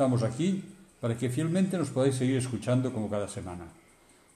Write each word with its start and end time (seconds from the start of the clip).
estamos 0.00 0.22
aquí 0.22 0.64
para 0.98 1.12
que 1.18 1.28
fielmente 1.28 1.76
nos 1.76 1.90
podáis 1.90 2.14
seguir 2.14 2.38
escuchando 2.38 2.90
como 2.90 3.10
cada 3.10 3.28
semana. 3.28 3.68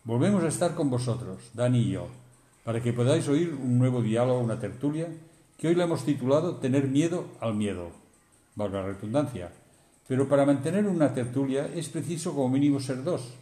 Volvemos 0.04 0.44
a 0.44 0.48
estar 0.48 0.74
con 0.74 0.90
vosotros, 0.90 1.40
Dani 1.54 1.78
y 1.78 1.92
yo, 1.92 2.08
para 2.64 2.82
que 2.82 2.92
podáis 2.92 3.26
oír 3.28 3.54
un 3.54 3.78
nuevo 3.78 4.02
diálogo, 4.02 4.40
una 4.40 4.60
tertulia, 4.60 5.08
que 5.56 5.68
hoy 5.68 5.74
le 5.74 5.84
hemos 5.84 6.04
titulado 6.04 6.56
Tener 6.56 6.86
miedo 6.86 7.28
al 7.40 7.54
miedo. 7.54 7.92
Valga 8.56 8.82
la 8.82 8.88
redundancia. 8.88 9.52
Pero 10.06 10.28
para 10.28 10.44
mantener 10.44 10.84
una 10.84 11.14
tertulia 11.14 11.64
es 11.74 11.88
preciso 11.88 12.34
como 12.34 12.50
mínimo 12.50 12.78
ser 12.78 13.02
dos. 13.02 13.32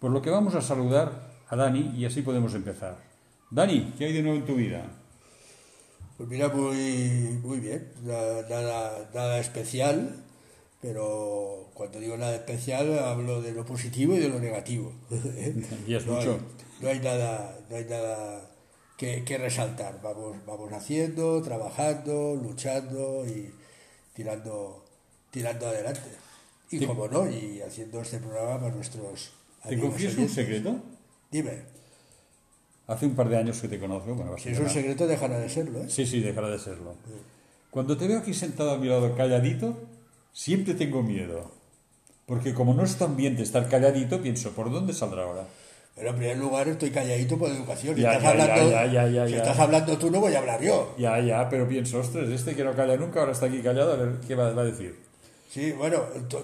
Por 0.00 0.10
lo 0.10 0.20
que 0.20 0.30
vamos 0.30 0.56
a 0.56 0.62
saludar 0.62 1.30
a 1.46 1.54
Dani 1.54 1.94
y 1.96 2.06
así 2.06 2.22
podemos 2.22 2.56
empezar. 2.56 2.98
Dani, 3.52 3.94
¿qué 3.96 4.06
hay 4.06 4.14
de 4.14 4.22
nuevo 4.24 4.38
en 4.38 4.46
tu 4.46 4.56
vida? 4.56 4.82
Pues 6.16 6.28
mira, 6.28 6.48
muy, 6.48 7.38
muy 7.40 7.60
bien, 7.60 7.88
nada, 8.02 9.06
nada, 9.14 9.38
especial, 9.38 10.24
pero 10.82 11.70
cuando 11.74 12.00
digo 12.00 12.16
nada 12.16 12.34
especial 12.34 12.98
hablo 12.98 13.40
de 13.40 13.52
lo 13.52 13.64
positivo 13.64 14.14
y 14.14 14.18
de 14.18 14.28
lo 14.28 14.40
negativo. 14.40 14.92
Y 15.86 15.94
es 15.94 16.04
mucho. 16.06 16.38
no 16.80 16.88
hay 16.88 16.98
nada, 16.98 17.56
no 17.70 17.76
hay 17.76 17.84
nada 17.84 18.50
que, 18.98 19.24
que, 19.24 19.38
resaltar. 19.38 20.00
Vamos, 20.02 20.36
vamos 20.44 20.72
haciendo, 20.72 21.40
trabajando, 21.40 22.34
luchando 22.34 23.24
y 23.26 23.54
tirando, 24.12 24.84
tirando 25.30 25.68
adelante. 25.68 26.10
Y 26.70 26.84
como 26.84 27.06
no, 27.06 27.30
y 27.30 27.62
haciendo 27.62 28.02
este 28.02 28.18
programa 28.18 28.58
para 28.58 28.74
nuestros 28.74 29.32
¿Te 29.68 29.78
confieso 29.78 30.20
un 30.20 30.28
secreto? 30.28 30.76
Dime. 31.30 31.62
Hace 32.88 33.06
un 33.06 33.14
par 33.14 33.28
de 33.28 33.36
años 33.36 33.60
que 33.60 33.68
te 33.68 33.78
conozco. 33.78 34.14
Bueno, 34.14 34.36
si 34.36 34.48
es 34.48 34.58
un 34.58 34.68
secreto, 34.68 35.06
dejará 35.06 35.38
de 35.38 35.48
serlo. 35.48 35.80
¿eh? 35.80 35.86
Sí, 35.88 36.04
sí, 36.04 36.20
dejará 36.20 36.48
de 36.48 36.58
serlo. 36.58 36.96
Cuando 37.70 37.96
te 37.96 38.08
veo 38.08 38.18
aquí 38.18 38.34
sentado 38.34 38.72
a 38.72 38.78
mi 38.78 38.88
lado 38.88 39.14
calladito, 39.16 39.76
siempre 40.32 40.74
tengo 40.74 41.02
miedo. 41.02 41.52
Porque 42.26 42.54
como 42.54 42.72
no 42.74 42.84
es 42.84 42.96
tan 42.96 43.16
bien 43.16 43.36
de 43.36 43.42
estar 43.42 43.68
calladito, 43.68 44.22
pienso, 44.22 44.52
¿por 44.52 44.70
dónde 44.70 44.92
saldrá 44.92 45.24
ahora? 45.24 45.46
Pero 45.94 46.10
en 46.10 46.16
primer 46.16 46.38
lugar 46.38 46.68
estoy 46.68 46.90
calladito 46.90 47.36
por 47.36 47.50
educación. 47.50 47.94
Si, 47.94 48.02
estás, 48.02 48.24
hablando, 48.24 49.28
si 49.28 49.34
estás 49.34 49.58
hablando 49.58 49.98
tú, 49.98 50.10
no 50.10 50.20
voy 50.20 50.34
a 50.34 50.38
hablar 50.38 50.62
yo. 50.62 50.94
Ya, 50.96 51.20
ya, 51.20 51.48
pero 51.50 51.68
pienso, 51.68 51.98
ostras, 51.98 52.28
este 52.30 52.56
que 52.56 52.64
no 52.64 52.74
calla 52.74 52.96
nunca, 52.96 53.20
ahora 53.20 53.32
está 53.32 53.46
aquí 53.46 53.60
callado, 53.60 53.92
a 53.92 53.96
ver 53.96 54.20
qué 54.26 54.34
va, 54.34 54.48
a 54.48 54.64
decir. 54.64 54.98
Sí, 55.50 55.72
bueno, 55.72 55.98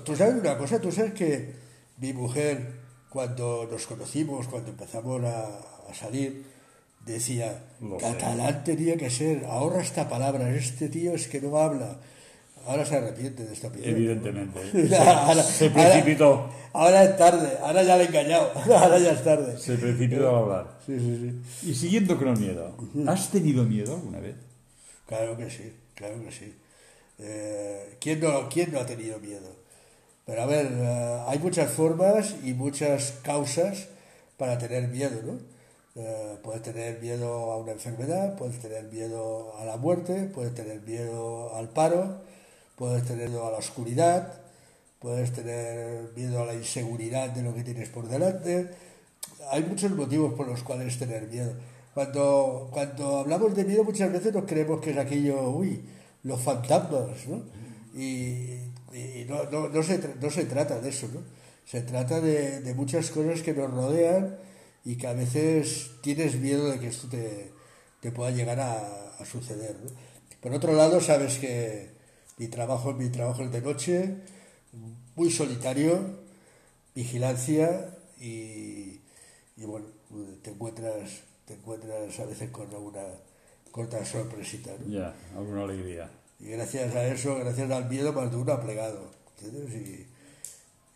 tú 0.04 0.14
sabes 0.14 0.34
una 0.34 0.58
cosa, 0.58 0.80
tú 0.80 0.92
sabes 0.92 1.14
que 1.14 1.54
mi 1.96 2.12
mujer, 2.12 2.72
cuando 3.08 3.66
nos 3.70 3.86
conocimos, 3.86 4.48
cuando 4.48 4.70
empezamos 4.70 5.24
a, 5.24 5.46
a 5.88 5.94
salir, 5.94 6.44
decía, 7.06 7.64
catalán 7.98 8.64
tenía 8.64 8.98
que 8.98 9.08
ser, 9.08 9.46
ahorra 9.46 9.80
esta 9.80 10.10
palabra, 10.10 10.50
este 10.54 10.90
tío 10.90 11.14
es 11.14 11.26
que 11.26 11.40
no 11.40 11.56
habla. 11.56 11.96
Ahora 12.68 12.84
se 12.84 12.96
arrepiente 12.96 13.46
de 13.46 13.54
esta 13.54 13.68
opinión. 13.68 13.90
Evidentemente. 13.90 14.60
se, 15.42 15.70
precipitó. 15.70 16.50
Ahora, 16.74 17.02
es 17.02 17.16
tarde, 17.16 17.56
ahora 17.62 17.82
ya 17.82 17.96
le 17.96 18.04
he 18.04 18.06
engañado, 18.08 18.52
ahora 18.76 18.98
ya 18.98 19.12
es 19.12 19.24
tarde. 19.24 19.58
Se 19.58 19.78
precipitó 19.78 20.36
a 20.36 20.38
hablar. 20.38 20.78
Sí, 20.84 20.98
sí, 20.98 21.40
sí. 21.62 21.70
Y 21.70 21.74
siguiendo 21.74 22.18
con 22.18 22.28
el 22.28 22.38
miedo, 22.38 22.76
¿has 23.06 23.30
tenido 23.30 23.64
miedo 23.64 23.94
alguna 23.94 24.20
vez? 24.20 24.36
Claro 25.06 25.38
que 25.38 25.48
sí, 25.48 25.72
claro 25.94 26.22
que 26.22 26.30
sí. 26.30 26.54
Eh, 27.20 27.96
¿quién, 27.98 28.20
no, 28.20 28.50
¿Quién 28.50 28.70
no 28.70 28.80
ha 28.80 28.86
tenido 28.86 29.18
miedo? 29.18 29.48
Pero 30.26 30.42
a 30.42 30.46
ver, 30.46 30.68
eh, 30.70 31.20
hay 31.26 31.38
muchas 31.38 31.70
formas 31.70 32.34
y 32.44 32.52
muchas 32.52 33.14
causas 33.22 33.88
para 34.36 34.58
tener 34.58 34.88
miedo, 34.88 35.22
¿no? 35.24 35.38
Eh, 36.02 36.36
puedes 36.42 36.60
tener 36.60 37.00
miedo 37.00 37.50
a 37.50 37.56
una 37.56 37.72
enfermedad, 37.72 38.36
puedes 38.36 38.58
tener 38.58 38.84
miedo 38.92 39.56
a 39.58 39.64
la 39.64 39.78
muerte, 39.78 40.30
puedes 40.34 40.54
tener 40.54 40.82
miedo 40.82 41.56
al 41.56 41.70
paro, 41.70 42.27
puedes 42.78 43.04
tener 43.04 43.28
miedo 43.28 43.46
a 43.46 43.50
la 43.50 43.58
oscuridad, 43.58 44.40
puedes 44.98 45.32
tener 45.32 46.12
miedo 46.14 46.42
a 46.42 46.46
la 46.46 46.54
inseguridad 46.54 47.30
de 47.30 47.42
lo 47.42 47.54
que 47.54 47.64
tienes 47.64 47.88
por 47.88 48.08
delante. 48.08 48.70
Hay 49.50 49.64
muchos 49.64 49.90
motivos 49.92 50.34
por 50.34 50.46
los 50.46 50.62
cuales 50.62 50.98
tener 50.98 51.28
miedo. 51.28 51.52
Cuando, 51.94 52.68
cuando 52.72 53.18
hablamos 53.18 53.54
de 53.56 53.64
miedo 53.64 53.84
muchas 53.84 54.12
veces 54.12 54.32
nos 54.32 54.44
creemos 54.44 54.80
que 54.80 54.90
es 54.90 54.96
aquello, 54.96 55.50
uy, 55.50 55.82
los 56.22 56.40
fantasmas, 56.40 57.26
¿no? 57.26 57.42
Y, 57.94 58.60
no, 59.28 59.68
no, 59.68 59.82
se, 59.82 60.00
no 60.20 60.30
se 60.30 60.44
trata 60.44 60.80
de 60.80 60.88
eso, 60.88 61.08
¿no? 61.12 61.20
Se 61.66 61.82
trata 61.82 62.20
de, 62.20 62.60
de 62.60 62.74
muchas 62.74 63.10
cosas 63.10 63.42
que 63.42 63.52
nos 63.52 63.70
rodean 63.70 64.36
y 64.84 64.96
que 64.96 65.06
a 65.06 65.12
veces 65.12 65.90
tienes 66.00 66.36
miedo 66.36 66.70
de 66.70 66.78
que 66.78 66.88
esto 66.88 67.08
te, 67.08 68.10
pueda 68.10 68.30
llegar 68.30 68.58
a, 68.58 69.24
suceder. 69.30 69.76
Por 70.40 70.54
otro 70.54 70.72
lado, 70.72 71.00
sabes 71.00 71.38
que 71.38 71.90
mi 72.38 72.48
trabajo, 72.48 72.92
mi 72.92 73.08
trabajo 73.10 73.42
es 73.42 73.52
de 73.52 73.60
noche, 73.60 74.14
muy 75.16 75.30
solitario, 75.30 76.20
vigilancia 76.94 77.96
y, 78.20 79.00
bueno, 79.56 79.86
te 80.42 80.50
encuentras, 80.50 81.22
te 81.44 81.54
encuentras 81.54 82.18
a 82.20 82.24
veces 82.24 82.50
con 82.50 82.68
alguna 82.70 83.02
corta 83.72 84.04
sorpresita. 84.04 84.70
Ya, 84.88 85.14
alguna 85.36 85.64
alegría. 85.64 86.10
Y 86.40 86.50
gracias 86.50 86.94
a 86.94 87.06
eso, 87.06 87.36
gracias 87.36 87.70
al 87.70 87.88
miedo, 87.88 88.12
más 88.12 88.30
de 88.30 88.36
uno 88.36 88.52
ha 88.52 88.62
plegado. 88.62 89.10
Y, 89.42 90.06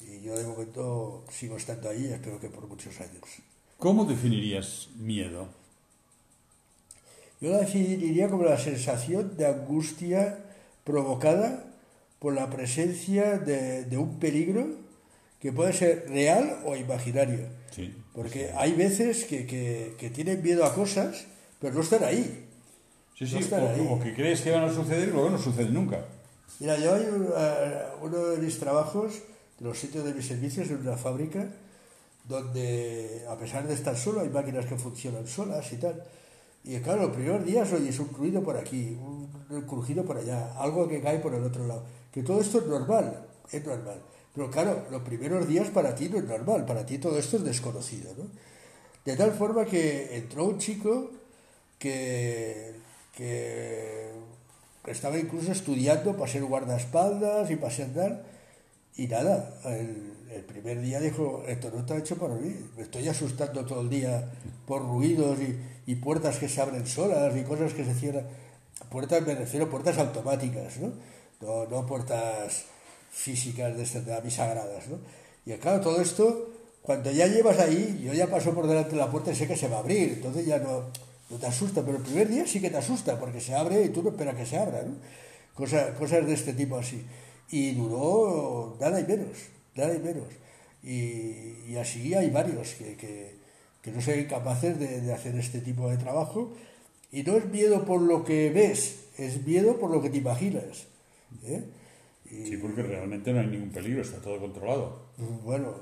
y 0.05 0.21
yo 0.23 0.39
de 0.39 0.47
momento 0.47 1.25
sigo 1.31 1.57
estando 1.57 1.89
ahí, 1.89 2.07
espero 2.07 2.39
que 2.39 2.49
por 2.49 2.67
muchos 2.69 3.01
años. 3.01 3.23
¿Cómo 3.79 4.05
definirías 4.05 4.89
miedo? 4.97 5.49
Yo 7.41 7.51
la 7.51 7.59
definiría 7.59 8.29
como 8.29 8.45
la 8.45 8.57
sensación 8.57 9.37
de 9.37 9.47
angustia 9.47 10.52
provocada 10.85 11.65
por 12.19 12.35
la 12.35 12.49
presencia 12.51 13.39
de, 13.39 13.97
un 13.97 14.19
peligro 14.19 14.67
que 15.41 15.53
puede 15.53 15.73
ser 15.73 16.07
real 16.09 16.61
o 16.65 16.77
imaginario. 16.77 17.49
Porque 18.15 18.53
hay 18.57 18.73
veces 18.73 19.25
que, 19.25 20.11
tienen 20.15 20.43
miedo 20.43 20.65
a 20.65 20.75
cosas, 20.75 21.27
pero 21.61 21.75
no 21.75 21.81
están 21.81 22.05
ahí. 22.05 22.47
Sí, 23.19 23.27
sí, 23.27 23.39
o, 23.89 24.01
que 24.01 24.15
crees 24.15 24.41
que 24.41 24.51
van 24.51 24.65
a 24.65 24.73
suceder 24.73 25.09
y 25.09 25.13
luego 25.13 25.31
no 25.31 25.39
sucede 25.39 25.69
nunca. 25.69 26.05
Mira, 26.59 26.79
yo 26.79 26.95
hay 26.95 27.03
eh, 27.03 27.83
uno 28.01 28.19
de 28.29 28.39
mis 28.39 28.59
trabajos, 28.59 29.15
de 29.59 29.65
los 29.65 29.79
sitios 29.79 30.05
de 30.05 30.15
mis 30.15 30.27
servicios 30.27 30.69
en 30.71 30.79
una 30.79 30.97
fábrica, 30.97 31.47
donde 32.25 33.25
a 33.29 33.37
pesar 33.37 33.67
de 33.67 33.75
estar 33.75 33.97
solo 33.97 34.21
hay 34.21 34.29
máquinas 34.29 34.67
que 34.67 34.77
funcionan 34.77 35.27
solas 35.27 35.73
y 35.73 35.77
tal. 35.77 36.03
Y 36.65 36.79
claro, 36.79 37.03
los 37.03 37.13
primeros 37.13 37.45
días 37.45 37.73
oyes 37.73 37.99
un 37.99 38.11
ruido 38.11 38.43
por 38.43 38.57
aquí, 38.57 38.97
un 39.01 39.63
crujido 39.63 40.05
por 40.05 40.17
allá, 40.17 40.53
algo 40.59 40.89
que 40.89 41.01
cae 41.01 41.19
por 41.19 41.35
el 41.35 41.43
otro 41.43 41.67
lado. 41.67 41.85
Que 42.13 42.23
todo 42.23 42.41
esto 42.41 42.59
es 42.59 42.67
normal, 42.67 43.27
es 43.51 43.65
normal. 43.65 44.01
Pero 44.35 44.51
claro, 44.51 44.87
los 44.91 45.03
primeros 45.03 45.47
días 45.47 45.69
para 45.69 45.95
ti 45.95 46.09
no 46.09 46.19
es 46.19 46.25
normal, 46.25 46.65
para 46.65 46.87
ti 46.87 46.99
todo 46.99 47.19
esto 47.19 47.37
es 47.37 47.45
desconocido. 47.45 48.15
¿no? 48.17 48.25
De 49.05 49.17
tal 49.17 49.33
forma 49.33 49.65
que 49.65 50.17
entró 50.17 50.45
un 50.45 50.59
chico 50.59 51.11
que, 51.79 52.75
que 53.17 54.11
estaba 54.87 55.19
incluso 55.19 55.53
estudiando 55.53 56.17
para 56.17 56.31
ser 56.31 56.45
guardaespaldas 56.45 57.51
y 57.51 57.57
para 57.57 57.73
ser 57.73 57.93
tal, 57.93 58.25
y 58.97 59.07
nada, 59.09 59.59
el 59.65 60.45
primer 60.47 60.81
día 60.81 61.01
dijo, 61.01 61.43
esto 61.47 61.71
no 61.73 61.81
está 61.81 61.97
hecho 61.97 62.17
para 62.17 62.35
mí, 62.35 62.55
me 62.77 62.83
estoy 62.83 63.09
asustando 63.09 63.65
todo 63.65 63.81
el 63.81 63.91
día 63.91 64.31
por 64.67 64.83
ruidos 64.83 65.39
y, 65.41 65.59
puertas 65.97 66.39
que 66.39 66.49
se 66.49 66.61
abren 66.61 66.87
solas 66.87 67.37
y 67.37 67.43
cosas 67.43 67.73
que 67.73 67.85
se 67.85 67.95
cierran. 67.95 68.27
Puertas, 68.91 69.27
me 69.27 69.35
refiero 69.35 69.67
a 69.67 69.71
puertas 69.71 69.99
automáticas, 69.99 70.79
¿no? 70.79 70.93
No, 71.41 71.87
puertas 71.87 72.65
físicas 73.11 73.77
de, 73.77 73.83
estas, 73.83 74.23
bisagradas, 74.23 74.89
¿no? 74.89 74.99
Y 75.45 75.53
claro, 75.59 75.81
todo 75.81 76.01
esto, 76.01 76.51
cuando 76.83 77.11
ya 77.11 77.27
llevas 77.27 77.59
ahí, 77.59 78.01
yo 78.05 78.13
ya 78.13 78.29
paso 78.29 78.55
por 78.55 78.67
delante 78.67 78.91
de 78.91 78.97
la 78.97 79.11
puerta 79.11 79.33
y 79.33 79.35
sé 79.35 79.49
que 79.49 79.57
se 79.57 79.69
va 79.69 79.77
a 79.77 79.81
abrir, 79.81 80.13
entonces 80.15 80.47
ya 80.47 80.59
no, 80.59 80.85
no 81.31 81.37
te 81.39 81.47
asusta, 81.47 81.83
pero 81.85 81.99
el 81.99 82.03
primer 82.03 82.29
día 82.29 82.47
sí 82.47 82.61
que 82.61 82.71
te 82.71 82.77
asusta, 82.77 83.19
porque 83.19 83.41
se 83.41 83.55
abre 83.55 83.85
y 83.85 83.89
tú 83.89 84.03
no 84.03 84.11
esperas 84.11 84.37
que 84.37 84.47
se 84.47 84.57
abra, 84.57 84.83
¿no? 84.83 84.95
cosas 85.55 86.27
de 86.27 86.33
este 86.33 86.53
tipo 86.53 86.79
así. 86.79 87.05
Y 87.51 87.73
duró 87.73 88.77
nada 88.81 89.01
y 89.01 89.05
menos 89.05 89.37
nada 89.75 89.95
y 89.95 89.99
menos. 89.99 90.29
Y, 90.83 91.77
así 91.77 92.15
hay 92.15 92.31
varios 92.31 92.75
que, 92.75 92.97
que, 92.97 93.37
no 93.91 94.01
son 94.01 94.23
capaces 94.25 94.79
de, 94.79 95.13
hacer 95.13 95.37
este 95.37 95.61
tipo 95.61 95.91
de 95.91 95.97
trabajo. 95.97 96.53
Y 97.11 97.23
no 97.25 97.37
es 97.37 97.47
miedo 97.47 97.85
por 97.85 98.01
lo 98.01 98.25
que 98.25 98.51
ves, 98.51 99.07
es 99.19 99.45
miedo 99.45 99.79
por 99.79 99.91
lo 99.91 100.01
que 100.01 100.11
te 100.11 100.19
imaginas. 100.19 100.87
¿eh? 101.45 101.63
sí, 102.31 102.57
porque 102.57 102.83
realmente 102.83 103.33
no 103.33 103.41
hay 103.41 103.47
ningún 103.49 103.71
peligro, 103.71 104.03
está 104.03 104.19
todo 104.19 104.39
controlado. 104.39 105.09
Bueno, 105.45 105.75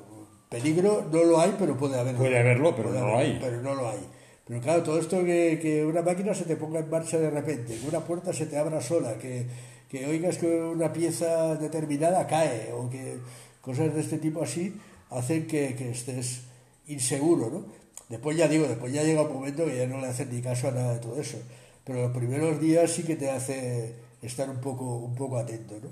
peligro 0.49 1.07
no 1.13 1.25
lo 1.25 1.41
hay, 1.41 1.55
pero 1.59 1.77
puede 1.77 1.99
haberlo. 1.99 2.19
Puede 2.19 2.39
haberlo, 2.39 2.75
pero 2.75 2.91
no 2.91 3.07
lo 3.07 3.19
hay. 3.19 3.39
Pero 3.41 3.63
no 3.63 3.75
lo 3.75 3.89
hay. 3.89 4.01
Pero 4.47 4.61
claro, 4.61 4.83
todo 4.83 4.99
esto 4.99 5.25
que, 5.25 5.61
que, 5.63 5.85
una 5.85 6.03
máquina 6.03 6.35
se 6.35 6.45
te 6.45 6.57
ponga 6.57 6.81
en 6.81 6.91
marcha 6.91 7.19
de 7.19 7.31
repente, 7.31 7.79
que 7.79 7.87
una 7.87 8.01
puerta 8.01 8.33
se 8.33 8.47
te 8.47 8.57
abra 8.57 8.81
sola, 8.81 9.17
que, 9.17 9.47
que 9.89 10.07
oigas 10.07 10.39
que 10.39 10.47
una 10.47 10.93
pieza 10.93 11.55
determinada 11.55 12.27
cae, 12.27 12.73
o 12.73 12.91
que 12.91 13.19
cosas 13.61 13.95
de 13.95 14.01
este 14.01 14.19
tipo 14.19 14.43
así 14.43 14.75
hacen 15.11 15.47
que, 15.47 15.91
estés 15.91 16.43
inseguro, 16.87 17.51
¿no? 17.51 17.80
Después 18.11 18.37
ya 18.37 18.49
digo, 18.49 18.67
después 18.67 18.93
ya 18.93 19.05
llega 19.05 19.23
un 19.23 19.33
momento 19.33 19.65
que 19.65 19.79
ya 19.79 19.87
no 19.87 20.01
le 20.01 20.09
haces 20.09 20.27
ni 20.29 20.43
caso 20.43 20.69
a 20.69 20.73
nada 20.73 20.95
de 20.95 20.99
todo 20.99 21.19
eso. 21.19 21.39
Pero 21.85 22.03
los 22.03 22.11
primeros 22.11 22.61
días 22.61 22.91
sí 22.91 23.05
que 23.05 23.17
te 23.17 23.31
hace 23.31 23.95
estar 24.21 24.51
un 24.51 24.61
poco, 24.61 24.97
un 24.97 25.15
poco 25.15 25.39
atento, 25.39 25.79
¿no? 25.81 25.89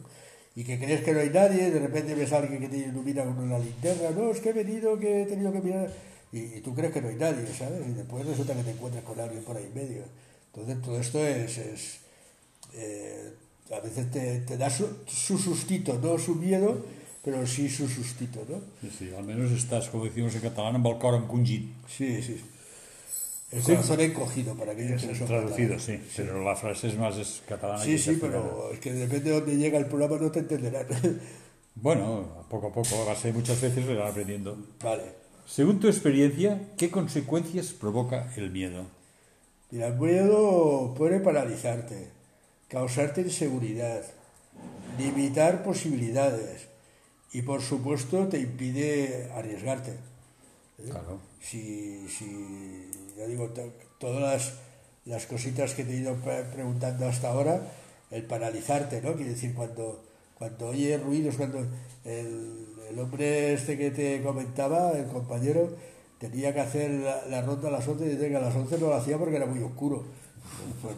Y 0.56 0.64
que 0.64 0.78
crees 0.78 1.02
que 1.02 1.12
no 1.12 1.20
hay 1.20 1.30
nadie, 1.30 1.70
de 1.70 1.78
repente 1.78 2.16
ves 2.16 2.32
a 2.32 2.38
alguien 2.38 2.60
que 2.60 2.68
te 2.68 2.78
ilumina 2.78 3.24
con 3.24 3.38
una 3.38 3.60
linterna, 3.60 4.10
no, 4.10 4.32
es 4.32 4.40
que 4.40 4.50
he 4.50 4.52
venido, 4.52 4.98
que 4.98 5.22
he 5.22 5.26
tenido 5.26 5.52
que 5.52 5.60
mirar, 5.60 5.88
y, 6.32 6.60
tú 6.60 6.74
crees 6.74 6.92
que 6.92 7.00
no 7.00 7.08
hay 7.08 7.14
nadie, 7.14 7.46
¿sabes? 7.46 7.86
Y 7.88 7.92
después 7.92 8.26
resulta 8.26 8.54
que 8.54 8.64
te 8.64 8.72
encuentras 8.72 9.04
con 9.04 9.20
alguien 9.20 9.44
por 9.44 9.56
ahí 9.56 9.64
en 9.64 9.74
medio. 9.74 10.02
Entonces 10.52 10.82
todo 10.82 10.98
esto 11.00 11.24
es, 11.24 11.58
es 11.58 11.98
eh, 12.74 13.32
a 13.72 13.78
veces 13.78 14.10
te, 14.10 14.40
te 14.40 14.56
da 14.56 14.68
su, 14.68 14.88
su, 15.06 15.38
sustito, 15.38 15.98
no 16.02 16.18
su 16.18 16.34
miedo, 16.34 16.84
pero 17.24 17.46
sí 17.46 17.68
su 17.68 17.88
sustito, 17.88 18.44
¿no? 18.48 18.60
Sí, 18.80 18.90
sí, 18.96 19.10
al 19.16 19.24
menos 19.24 19.50
estás, 19.52 19.88
como 19.88 20.04
decimos 20.04 20.34
en 20.34 20.40
catalán, 20.42 20.76
en 20.76 20.86
el 20.86 20.98
cor 20.98 21.14
encongit. 21.14 21.72
Sí, 21.88 22.22
sí. 22.22 22.40
El 23.50 23.62
corazón 23.62 24.00
encogido 24.00 24.54
para 24.54 24.72
aquellos 24.72 25.02
que 25.02 25.24
Traducido, 25.24 25.78
sí, 25.78 25.98
pero 26.16 26.44
la 26.44 26.54
frase 26.54 26.88
es 26.88 26.98
más 26.98 27.16
es 27.16 27.42
catalana. 27.48 27.82
Sí, 27.82 27.96
sí, 27.98 28.18
pero 28.20 28.70
es 28.72 28.78
que 28.78 28.92
depende 28.92 29.30
de 29.30 29.40
dónde 29.40 29.56
llega 29.56 29.78
el 29.78 29.86
programa 29.86 30.18
no 30.20 30.30
te 30.30 30.40
entenderán. 30.40 30.86
Bueno, 31.80 32.44
poco 32.50 32.66
a 32.66 32.72
poco, 32.72 33.02
a 33.02 33.04
base 33.04 33.32
muchas 33.32 33.60
veces 33.60 33.86
lo 33.86 34.04
aprendiendo. 34.04 34.58
Vale. 34.82 35.04
Según 35.46 35.78
tu 35.78 35.86
experiencia, 35.86 36.60
¿qué 36.76 36.90
consecuencias 36.90 37.68
provoca 37.68 38.32
el 38.36 38.50
miedo? 38.50 38.86
Mira, 39.70 39.86
el 39.86 39.94
miedo 39.94 40.92
puede 40.98 41.20
paralizarte, 41.20 42.08
causarte 42.66 43.20
inseguridad, 43.20 44.02
limitar 44.98 45.62
posibilidades 45.62 46.67
y, 47.32 47.42
por 47.42 47.62
supuesto, 47.62 48.28
te 48.28 48.38
impide 48.38 49.30
arriesgarte. 49.34 49.90
¿Eh? 49.90 50.88
Claro. 50.90 51.20
Si, 51.40 52.08
si 52.08 52.90
ya 53.16 53.26
digo, 53.26 53.50
todas 53.98 54.20
las, 54.20 54.54
las, 55.04 55.26
cositas 55.26 55.74
que 55.74 55.84
te 55.84 55.92
he 55.92 55.96
ido 55.96 56.16
preguntando 56.52 57.06
hasta 57.06 57.30
ahora, 57.30 57.60
el 58.10 58.24
paralizarte, 58.24 59.02
¿no? 59.02 59.14
Quiere 59.14 59.32
decir, 59.32 59.54
cuando, 59.54 60.04
cuando 60.38 60.68
oyes 60.68 61.02
ruidos, 61.02 61.36
cuando 61.36 61.58
el, 62.04 62.66
el, 62.88 62.98
hombre 62.98 63.52
este 63.52 63.76
que 63.76 63.90
te 63.90 64.22
comentaba, 64.22 64.92
el 64.92 65.06
compañero, 65.06 65.70
tenía 66.18 66.54
que 66.54 66.60
hacer 66.60 66.90
la, 67.28 67.42
ronda 67.42 67.68
a 67.68 67.72
las 67.72 67.86
11 67.86 68.06
y 68.06 68.08
dice 68.10 68.28
que 68.28 68.36
a 68.36 68.40
las 68.40 68.54
11 68.54 68.78
no 68.78 68.88
lo 68.88 68.94
hacía 68.94 69.18
porque 69.18 69.36
era 69.36 69.46
muy 69.46 69.62
oscuro. 69.62 70.04
Pues, 70.82 70.94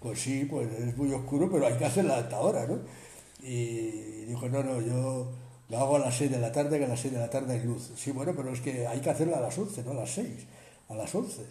pues, 0.00 0.20
sí, 0.20 0.46
pues 0.48 0.68
es 0.72 0.96
muy 0.96 1.12
oscuro, 1.12 1.50
pero 1.50 1.66
hay 1.66 1.74
que 1.74 1.84
hacerla 1.84 2.18
hasta 2.18 2.36
ahora, 2.36 2.66
¿no? 2.66 2.78
Y 3.46 4.24
dijo, 4.24 4.48
no, 4.48 4.60
no, 4.64 4.80
yo 4.80 5.30
lo 5.68 5.78
hago 5.78 5.96
a 5.96 5.98
las 6.00 6.16
6 6.16 6.32
de 6.32 6.38
la 6.40 6.50
tarde, 6.50 6.80
que 6.80 6.84
a 6.84 6.88
las 6.88 6.98
6 6.98 7.14
de 7.14 7.20
la 7.20 7.30
tarde 7.30 7.54
hay 7.54 7.62
luz. 7.62 7.92
Sí, 7.96 8.10
bueno, 8.10 8.32
pero 8.36 8.52
es 8.52 8.60
que 8.60 8.88
hay 8.88 9.00
que 9.00 9.10
hacerla 9.10 9.36
a 9.36 9.40
las 9.40 9.56
11, 9.56 9.84
no 9.84 9.92
a 9.92 9.94
las 9.94 10.10
6 10.10 10.26
a 10.88 10.94
las 10.94 11.14
11, 11.14 11.42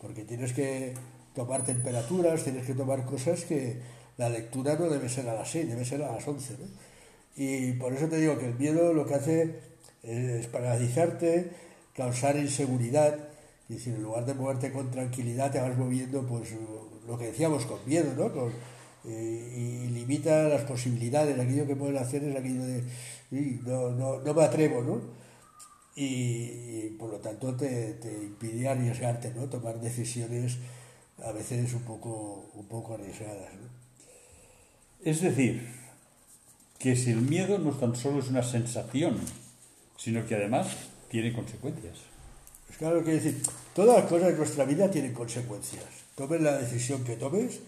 porque 0.00 0.24
tienes 0.24 0.52
que 0.52 0.94
tomar 1.32 1.64
temperaturas, 1.64 2.42
tienes 2.42 2.66
que 2.66 2.74
tomar 2.74 3.04
cosas 3.04 3.44
que 3.44 3.80
la 4.16 4.28
lectura 4.28 4.76
no 4.76 4.88
debe 4.88 5.08
ser 5.08 5.28
a 5.28 5.34
las 5.34 5.48
6, 5.50 5.68
debe 5.68 5.84
ser 5.84 6.02
a 6.02 6.12
las 6.12 6.26
11. 6.26 6.56
Y 7.36 7.72
por 7.74 7.92
eso 7.92 8.08
te 8.08 8.16
digo 8.18 8.36
que 8.36 8.46
el 8.46 8.54
miedo 8.54 8.92
lo 8.92 9.06
que 9.06 9.14
hace 9.14 9.60
es 10.02 10.46
paralizarte, 10.48 11.50
causar 11.94 12.36
inseguridad, 12.36 13.16
y 13.68 13.74
decir, 13.74 13.94
en 13.94 14.02
lugar 14.02 14.26
de 14.26 14.34
moverte 14.34 14.72
con 14.72 14.90
tranquilidad 14.90 15.52
te 15.52 15.60
vas 15.60 15.76
moviendo, 15.78 16.26
pues 16.26 16.50
lo 17.06 17.16
que 17.16 17.26
decíamos, 17.26 17.64
con 17.64 17.78
miedo, 17.86 18.12
¿no? 18.16 18.50
Y, 19.04 19.88
limita 19.88 20.48
las 20.48 20.62
posibilidades, 20.62 21.38
aquello 21.38 21.66
que 21.66 21.76
puedes 21.76 22.00
hacer 22.00 22.24
es 22.24 22.36
aquello 22.36 22.64
de, 22.64 22.84
no, 23.64 23.90
no, 23.90 24.20
no 24.20 24.34
me 24.34 24.42
atrevo, 24.42 24.82
¿no? 24.82 25.00
y, 25.96 26.90
por 26.98 27.10
lo 27.10 27.18
tanto 27.18 27.54
te, 27.54 27.94
te, 27.94 28.12
impide 28.12 28.68
arriesgarte, 28.68 29.32
¿no? 29.34 29.48
tomar 29.48 29.80
decisiones 29.80 30.58
a 31.24 31.32
veces 31.32 31.72
un 31.74 31.82
poco, 31.82 32.50
un 32.54 32.66
poco 32.66 32.94
arriesgadas. 32.94 33.50
Es 35.04 35.20
decir, 35.20 35.68
que 36.78 36.96
si 36.96 37.10
el 37.10 37.20
miedo 37.20 37.58
no 37.58 37.72
tan 37.72 37.94
solo 37.94 38.20
es 38.20 38.28
una 38.28 38.42
sensación, 38.42 39.16
sino 39.96 40.26
que 40.26 40.34
además 40.34 40.68
tiene 41.08 41.32
consecuencias. 41.32 41.96
Es 42.68 42.76
claro 42.78 43.04
que 43.04 43.12
decir, 43.12 43.40
todas 43.74 44.00
las 44.00 44.10
cosas 44.10 44.30
en 44.30 44.38
nuestra 44.38 44.64
vida 44.64 44.90
tienen 44.90 45.12
consecuencias. 45.12 45.84
Tomes 46.16 46.40
la 46.40 46.58
decisión 46.58 47.04
que 47.04 47.16
tomes, 47.16 47.60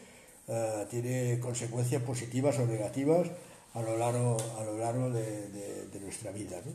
uh, 0.49 0.85
tiene 0.91 1.39
consecuencias 1.41 2.03
positivas 2.03 2.59
o 2.59 2.67
negativas 2.67 3.29
a 3.75 3.83
lo 3.83 3.97
largo, 3.97 4.37
a 4.59 4.65
lo 4.65 4.79
largo 4.79 5.11
de, 5.11 5.49
de, 5.49 5.87
de 5.93 6.01
nuestra 6.01 6.31
vida. 6.33 6.57
¿no? 6.65 6.73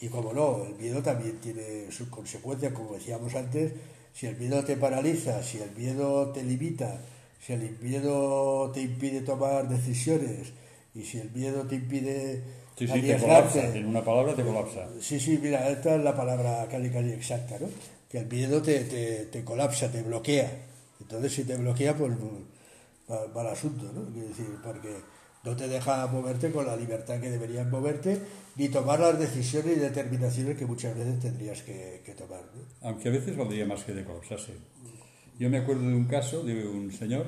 Y 0.00 0.08
como 0.08 0.32
no, 0.32 0.64
el 0.64 0.74
miedo 0.74 1.02
también 1.02 1.38
tiene 1.40 1.90
sus 1.90 2.08
consecuencias, 2.08 2.72
como 2.72 2.94
decíamos 2.94 3.34
antes, 3.34 3.72
si 4.12 4.26
el 4.26 4.36
miedo 4.36 4.64
te 4.64 4.76
paraliza, 4.76 5.42
si 5.42 5.58
el 5.58 5.70
miedo 5.72 6.30
te 6.32 6.42
limita, 6.42 7.00
si 7.40 7.52
el 7.54 7.78
miedo 7.80 8.70
te 8.72 8.80
impide 8.82 9.20
tomar 9.20 9.68
decisiones 9.68 10.52
y 10.94 11.02
si 11.02 11.18
el 11.18 11.30
miedo 11.32 11.62
te 11.66 11.76
impide 11.76 12.42
sí, 12.76 12.86
sí, 12.86 13.02
te 13.02 13.16
colapsa, 13.18 13.76
en 13.76 13.86
una 13.86 14.04
palabra 14.04 14.34
te 14.34 14.42
colapsa. 14.42 14.88
Sí, 15.00 15.20
sí, 15.20 15.38
mira, 15.42 15.68
esta 15.68 15.96
es 15.96 16.02
la 16.02 16.16
palabra 16.16 16.66
casi 16.70 16.90
casi 16.90 17.10
exacta, 17.10 17.58
¿no? 17.60 17.68
Que 18.08 18.18
el 18.18 18.26
miedo 18.26 18.62
te, 18.62 18.80
te, 19.30 19.44
colapsa, 19.44 19.90
te 19.90 20.02
bloquea. 20.02 20.50
Entonces 21.00 21.32
si 21.32 21.44
te 21.44 21.56
bloquea, 21.56 21.94
pues 21.94 22.12
va 23.08 23.42
el 23.42 23.48
asunto, 23.48 23.90
¿no? 23.92 24.04
Quiero 24.12 24.28
decir, 24.28 24.46
porque 24.62 24.96
no 25.44 25.54
te 25.54 25.68
deja 25.68 26.06
moverte 26.08 26.50
con 26.50 26.66
la 26.66 26.76
libertad 26.76 27.20
que 27.20 27.30
deberías 27.30 27.68
moverte, 27.68 28.20
ni 28.56 28.68
tomar 28.68 28.98
las 28.98 29.18
decisiones 29.18 29.76
y 29.76 29.80
determinaciones 29.80 30.56
que 30.56 30.66
muchas 30.66 30.96
veces 30.96 31.20
tendrías 31.20 31.62
que, 31.62 32.14
tomar. 32.18 32.40
Aunque 32.82 33.08
a 33.08 33.12
veces 33.12 33.36
valdría 33.36 33.64
más 33.64 33.84
que 33.84 33.94
de 33.94 34.04
colapsarse. 34.04 34.54
Yo 35.38 35.48
me 35.48 35.58
acuerdo 35.58 35.82
de 35.82 35.94
un 35.94 36.06
caso 36.06 36.42
de 36.42 36.66
un 36.66 36.90
señor, 36.90 37.26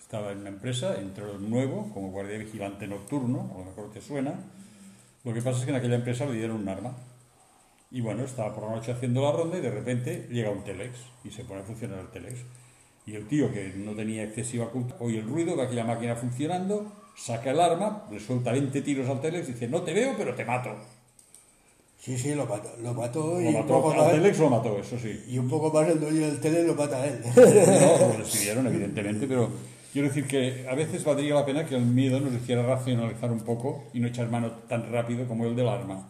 estaba 0.00 0.32
en 0.32 0.38
una 0.38 0.48
empresa, 0.48 0.98
entró 0.98 1.38
nuevo 1.38 1.88
como 1.94 2.10
guardia 2.10 2.36
vigilante 2.36 2.88
nocturno, 2.88 3.52
a 3.54 3.58
lo 3.58 3.64
mejor 3.66 3.92
te 3.92 4.00
suena. 4.00 4.34
Lo 5.22 5.32
que 5.32 5.40
pasa 5.40 5.60
es 5.60 5.64
que 5.64 5.70
en 5.70 5.76
aquella 5.76 5.94
empresa 5.94 6.26
le 6.26 6.32
dieron 6.32 6.56
un 6.56 6.68
arma. 6.68 6.96
Y 7.92 8.00
bueno, 8.00 8.24
estaba 8.24 8.52
por 8.52 8.64
la 8.64 8.74
noche 8.74 8.90
haciendo 8.90 9.22
la 9.22 9.30
ronda 9.30 9.58
y 9.58 9.60
de 9.60 9.70
repente 9.70 10.26
llega 10.28 10.50
un 10.50 10.64
telex 10.64 10.98
y 11.22 11.30
se 11.30 11.44
pone 11.44 11.60
a 11.60 11.62
funcionar 11.62 12.00
el 12.00 12.08
telex. 12.08 12.40
Y 13.06 13.14
el 13.14 13.26
tío, 13.26 13.52
que 13.52 13.72
no 13.76 13.92
tenía 13.92 14.24
excesiva 14.24 14.70
culpa, 14.70 14.96
oye 15.00 15.18
el 15.18 15.26
ruido 15.26 15.56
de 15.56 15.62
aquella 15.62 15.84
máquina 15.84 16.14
funcionando, 16.14 16.92
saca 17.16 17.50
el 17.50 17.60
arma, 17.60 18.06
le 18.10 18.20
suelta 18.20 18.52
20 18.52 18.82
tiros 18.82 19.08
al 19.08 19.20
Telex 19.20 19.48
y 19.48 19.52
dice, 19.52 19.68
no 19.68 19.82
te 19.82 19.92
veo, 19.92 20.14
pero 20.16 20.34
te 20.34 20.44
mato. 20.44 20.70
Sí, 21.98 22.16
sí, 22.16 22.34
lo 22.34 22.46
mató, 22.46 22.70
lo 22.82 22.94
mató 22.94 23.40
y 23.40 23.46
un 23.46 23.66
poco 23.66 23.94
más, 23.94 24.10
Telex 24.10 24.38
lo 24.38 24.50
mató, 24.50 24.78
eso 24.78 24.98
sí. 24.98 25.24
Y 25.28 25.38
un 25.38 25.48
poco 25.48 25.70
más 25.70 25.88
el 25.88 26.00
dueño 26.00 26.26
del 26.26 26.40
Telex 26.40 26.66
lo 26.66 26.74
mata 26.74 27.02
a 27.02 27.06
él. 27.06 27.20
No, 27.24 28.08
lo 28.08 28.18
despidieron, 28.18 28.66
evidentemente, 28.66 29.26
pero 29.26 29.50
quiero 29.92 30.08
decir 30.08 30.26
que 30.26 30.66
a 30.68 30.74
veces 30.74 31.04
valdría 31.04 31.34
la 31.34 31.44
pena 31.44 31.66
que 31.66 31.74
el 31.76 31.84
miedo 31.84 32.20
nos 32.20 32.32
hiciera 32.32 32.62
racionalizar 32.62 33.30
un 33.30 33.40
poco 33.40 33.84
y 33.92 34.00
no 34.00 34.08
echar 34.08 34.30
mano 34.30 34.50
tan 34.68 34.90
rápido 34.90 35.26
como 35.26 35.46
el 35.46 35.56
del 35.56 35.68
arma. 35.68 36.08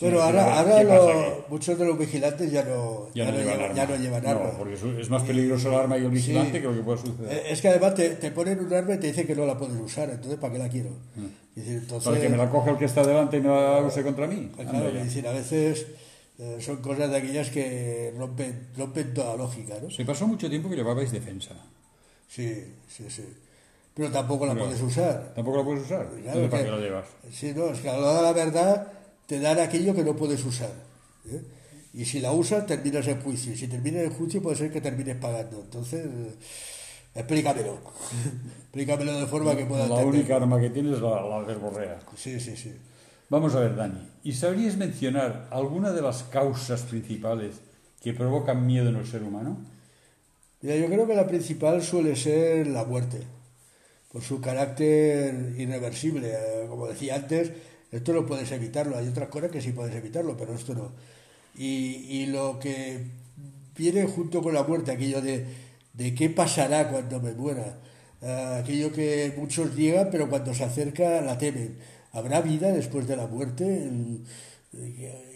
Pero 0.00 0.22
ahora, 0.22 0.58
ahora 0.58 1.36
muchos 1.48 1.78
de 1.78 1.84
los 1.84 1.96
vigilantes 1.96 2.50
ya 2.50 2.64
no, 2.64 3.08
ya, 3.14 3.30
no, 3.30 3.38
llevan, 3.38 3.60
arma. 3.60 3.74
Ya 3.74 3.86
no 3.86 3.96
llevan 3.96 4.26
arma. 4.26 4.44
No, 4.46 4.58
porque 4.58 4.74
es 4.74 5.08
más 5.08 5.22
peligroso 5.22 5.68
el 5.68 5.74
arma 5.74 5.96
y 5.98 6.04
el 6.04 6.10
vigilante 6.10 6.60
que 6.60 6.66
lo 6.66 6.74
que 6.74 6.80
puede 6.80 6.98
suceder. 6.98 7.32
Eh, 7.32 7.42
es 7.50 7.60
que 7.60 7.68
además 7.68 7.94
te, 7.94 8.10
te, 8.10 8.32
ponen 8.32 8.58
un 8.58 8.72
arma 8.74 8.94
y 8.94 8.98
te 8.98 9.06
dicen 9.06 9.26
que 9.26 9.36
no 9.36 9.46
la 9.46 9.56
puedes 9.56 9.78
usar, 9.80 10.10
entonces 10.10 10.38
¿para 10.40 10.52
qué 10.52 10.58
la 10.58 10.68
quiero? 10.68 10.90
Mm. 11.14 11.60
entonces, 11.60 12.08
¿Para 12.08 12.20
que 12.20 12.28
me 12.28 12.36
la 12.36 12.50
coge 12.50 12.70
el 12.70 12.76
que 12.76 12.86
está 12.86 13.04
delante 13.06 13.36
y 13.36 13.40
no 13.40 13.54
la 13.54 13.86
use 13.86 14.02
contra 14.02 14.26
mí? 14.26 14.50
Claro, 14.56 14.90
decir, 14.90 15.28
a 15.28 15.32
veces 15.32 15.86
eh, 16.38 16.56
son 16.58 16.78
cosas 16.78 17.10
de 17.10 17.16
aquellas 17.16 17.50
que 17.50 18.12
rompen, 18.18 18.70
rompen 18.76 19.14
toda 19.14 19.36
lógica. 19.36 19.76
¿no? 19.80 19.90
Se 19.90 20.04
pasó 20.04 20.26
mucho 20.26 20.50
tiempo 20.50 20.68
que 20.68 20.74
llevabais 20.74 21.12
defensa. 21.12 21.54
Sí, 22.26 22.64
sí, 22.88 23.04
sí. 23.08 23.24
Pero 23.94 24.10
tampoco 24.10 24.44
la 24.44 24.56
puedes 24.56 24.80
usar. 24.82 25.32
¿Tampoco 25.36 25.58
la 25.58 25.64
puedes 25.64 25.84
usar? 25.84 26.08
Claro, 26.20 26.50
¿Para 26.50 26.64
qué 26.64 26.70
la 26.70 26.78
llevas? 26.78 27.06
Sí, 27.30 27.52
no, 27.54 27.66
es 27.66 27.78
que 27.78 27.88
a 27.88 27.96
la 27.96 28.32
verdad 28.32 28.88
te 29.26 29.40
dan 29.40 29.58
aquello 29.58 29.94
que 29.94 30.04
no 30.04 30.16
puedes 30.16 30.44
usar. 30.44 30.72
¿eh? 31.30 31.42
Y 31.94 32.04
si 32.04 32.20
la 32.20 32.32
usas, 32.32 32.66
terminas 32.66 33.06
en 33.06 33.20
juicio. 33.20 33.52
Y 33.52 33.56
si 33.56 33.68
terminas 33.68 34.02
en 34.02 34.12
juicio, 34.12 34.42
puede 34.42 34.56
ser 34.56 34.72
que 34.72 34.80
termines 34.80 35.16
pagando. 35.16 35.60
Entonces, 35.60 36.06
explícamelo. 37.14 37.78
explícamelo 38.62 39.20
de 39.20 39.26
forma 39.26 39.56
que 39.56 39.64
pueda 39.64 39.86
La 39.86 40.04
única 40.04 40.36
arma 40.36 40.60
que 40.60 40.70
tienes 40.70 40.94
es 40.94 41.00
la, 41.00 41.22
la 41.22 41.54
borrea. 41.56 42.00
Sí, 42.16 42.40
sí, 42.40 42.56
sí. 42.56 42.72
Vamos 43.30 43.54
a 43.54 43.60
ver, 43.60 43.76
Dani. 43.76 44.08
¿Y 44.22 44.32
sabrías 44.32 44.76
mencionar 44.76 45.48
alguna 45.50 45.92
de 45.92 46.02
las 46.02 46.24
causas 46.24 46.82
principales 46.82 47.56
que 48.00 48.12
provocan 48.12 48.66
miedo 48.66 48.88
en 48.88 48.96
el 48.96 49.06
ser 49.06 49.22
humano? 49.22 49.56
Mira, 50.60 50.76
yo 50.76 50.86
creo 50.86 51.06
que 51.06 51.14
la 51.14 51.26
principal 51.26 51.82
suele 51.82 52.16
ser 52.16 52.66
la 52.66 52.84
muerte, 52.84 53.20
por 54.12 54.22
su 54.22 54.40
carácter 54.40 55.54
irreversible. 55.58 56.32
Eh, 56.32 56.66
como 56.68 56.86
decía 56.86 57.16
antes, 57.16 57.50
esto 57.94 58.12
no 58.12 58.26
puedes 58.26 58.50
evitarlo, 58.50 58.96
hay 58.96 59.06
otras 59.06 59.28
cosas 59.28 59.50
que 59.52 59.60
sí 59.60 59.70
puedes 59.70 59.94
evitarlo, 59.94 60.36
pero 60.36 60.54
esto 60.54 60.74
no. 60.74 60.92
Y, 61.56 62.26
lo 62.26 62.58
que 62.58 63.06
viene 63.76 64.04
junto 64.06 64.42
con 64.42 64.52
la 64.52 64.64
muerte, 64.64 64.90
aquello 64.90 65.20
de, 65.20 65.46
qué 66.16 66.28
pasará 66.28 66.88
cuando 66.90 67.20
me 67.20 67.32
muera, 67.32 67.78
ah, 68.22 68.58
aquello 68.60 68.92
que 68.92 69.32
muchos 69.36 69.76
llegan, 69.76 70.08
pero 70.10 70.28
cuando 70.28 70.52
se 70.52 70.64
acerca 70.64 71.20
la 71.20 71.38
temen. 71.38 71.78
¿Habrá 72.10 72.40
vida 72.40 72.72
después 72.72 73.06
de 73.06 73.16
la 73.16 73.28
muerte? 73.28 73.90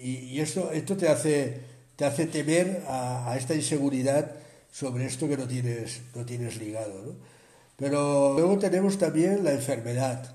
Y, 0.03 0.41
esto, 0.41 0.73
esto 0.73 0.97
te, 0.97 1.09
hace, 1.09 1.61
te 1.95 2.05
hace 2.05 2.27
temer 2.27 2.83
a, 2.89 3.37
esta 3.39 3.55
inseguridad 3.55 4.33
sobre 4.73 5.07
esto 5.07 5.29
que 5.29 5.37
no 5.37 5.47
tienes, 5.47 6.03
no 6.15 6.25
tienes 6.25 6.59
ligado. 6.59 7.03
¿no? 7.05 7.13
Pero 7.77 8.35
luego 8.35 8.59
tenemos 8.59 8.99
también 8.99 9.45
la 9.45 9.53
enfermedad. 9.53 10.35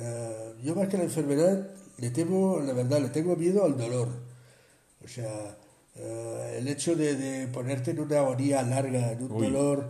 Eh, 0.00 0.54
yo 0.64 0.74
más 0.74 0.88
que 0.88 0.96
la 0.96 1.04
enfermedad 1.04 1.68
le 1.98 2.10
temo, 2.10 2.58
la 2.60 2.72
verdad, 2.72 3.00
le 3.00 3.10
tengo 3.10 3.36
miedo 3.36 3.64
al 3.64 3.76
dolor. 3.76 4.08
O 5.04 5.08
sea, 5.08 5.56
eh, 5.96 6.56
el 6.58 6.68
hecho 6.68 6.96
de, 6.96 7.48
ponerte 7.52 7.90
en 7.90 8.00
una 8.00 8.20
agonía 8.20 8.62
larga, 8.62 9.12
en 9.12 9.22
un 9.22 9.28
dolor 9.28 9.86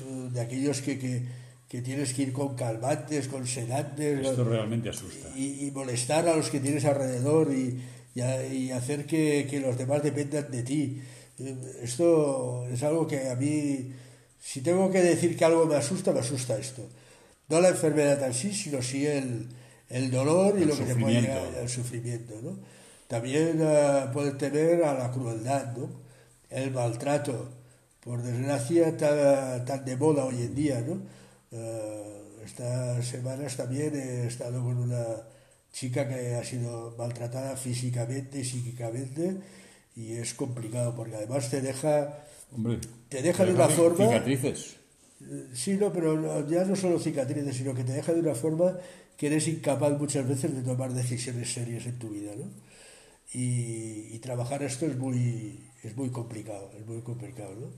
eh, 0.00 0.28
de 0.32 0.40
aquellos 0.40 0.82
que, 0.82 0.98
que, 0.98 1.82
tienes 1.82 2.12
que 2.12 2.22
ir 2.22 2.32
con 2.32 2.54
calmantes, 2.54 3.28
con 3.28 3.46
sedantes. 3.46 4.26
Esto 4.26 4.44
realmente 4.44 4.90
asusta. 4.90 5.28
Y, 5.36 5.70
molestar 5.72 6.28
a 6.28 6.36
los 6.36 6.50
que 6.50 6.60
tienes 6.60 6.84
alrededor 6.84 7.52
y, 7.52 7.80
y, 8.14 8.70
hacer 8.72 9.06
que, 9.06 9.46
que, 9.48 9.60
los 9.60 9.78
demás 9.78 10.02
dependan 10.02 10.50
de 10.50 10.62
ti. 10.62 11.00
Esto 11.82 12.66
es 12.70 12.82
algo 12.82 13.06
que 13.06 13.30
a 13.30 13.34
mí 13.36 13.92
si 14.42 14.62
tengo 14.62 14.90
que 14.90 15.02
decir 15.02 15.36
que 15.36 15.44
algo 15.44 15.66
me 15.66 15.76
asusta, 15.76 16.12
me 16.12 16.20
asusta 16.20 16.58
esto. 16.58 16.88
No 17.50 17.60
la 17.60 17.68
enfermedad 17.68 18.22
en 18.22 18.32
sí, 18.32 18.52
sino 18.54 18.80
sí 18.80 19.06
el, 19.06 19.48
el 19.88 20.10
dolor 20.10 20.58
y 20.58 20.64
lo 20.64 20.76
que 20.76 20.84
te 20.84 20.94
puede 20.94 21.20
llegar 21.20 21.48
al 21.60 21.68
sufrimiento. 21.68 22.34
¿no? 22.42 22.58
También 23.08 23.60
uh, 23.60 24.12
puede 24.12 24.32
tener 24.32 24.84
a 24.84 24.94
la 24.94 25.10
crueldad, 25.10 25.76
¿no? 25.76 25.90
el 26.48 26.70
maltrato, 26.70 27.50
por 28.00 28.22
desgracia 28.22 28.96
tan, 28.96 29.64
tan 29.64 29.84
de 29.84 29.96
moda 29.96 30.24
hoy 30.24 30.36
en 30.36 30.54
día. 30.54 30.80
¿no? 30.80 31.02
Uh, 31.50 32.44
estas 32.44 33.06
semanas 33.06 33.56
también 33.56 33.94
he 33.94 34.26
estado 34.26 34.62
con 34.62 34.78
una 34.78 35.04
chica 35.72 36.08
que 36.08 36.34
ha 36.36 36.44
sido 36.44 36.94
maltratada 36.96 37.56
físicamente 37.56 38.40
y 38.40 38.44
psíquicamente 38.44 39.36
y 39.94 40.12
es 40.12 40.34
complicado 40.34 40.94
porque 40.94 41.16
además 41.16 41.50
te 41.50 41.60
deja 41.60 42.24
Hombre, 42.52 42.78
te 43.08 43.22
deja 43.22 43.44
de 43.44 43.54
una 43.54 43.68
forma... 43.68 44.06
Cicatrices. 44.06 44.76
Sí, 45.52 45.74
no, 45.74 45.92
pero 45.92 46.48
ya 46.48 46.64
no 46.64 46.74
solo 46.76 46.98
cicatrices, 46.98 47.56
sino 47.56 47.74
que 47.74 47.84
te 47.84 47.92
deja 47.92 48.12
de 48.12 48.20
una 48.20 48.34
forma 48.34 48.78
que 49.16 49.26
eres 49.26 49.48
incapaz 49.48 49.98
muchas 49.98 50.26
veces 50.26 50.54
de 50.54 50.62
tomar 50.62 50.92
decisiones 50.94 51.52
serias 51.52 51.86
en 51.86 51.98
tu 51.98 52.08
vida, 52.08 52.32
¿no? 52.36 52.46
Y, 53.32 54.18
trabajar 54.20 54.62
esto 54.62 54.86
es 54.86 54.96
muy, 54.98 55.58
es 55.82 55.96
muy 55.96 56.10
complicado, 56.10 56.70
es 56.78 56.86
muy 56.86 57.00
complicado, 57.02 57.54
¿no? 57.54 57.68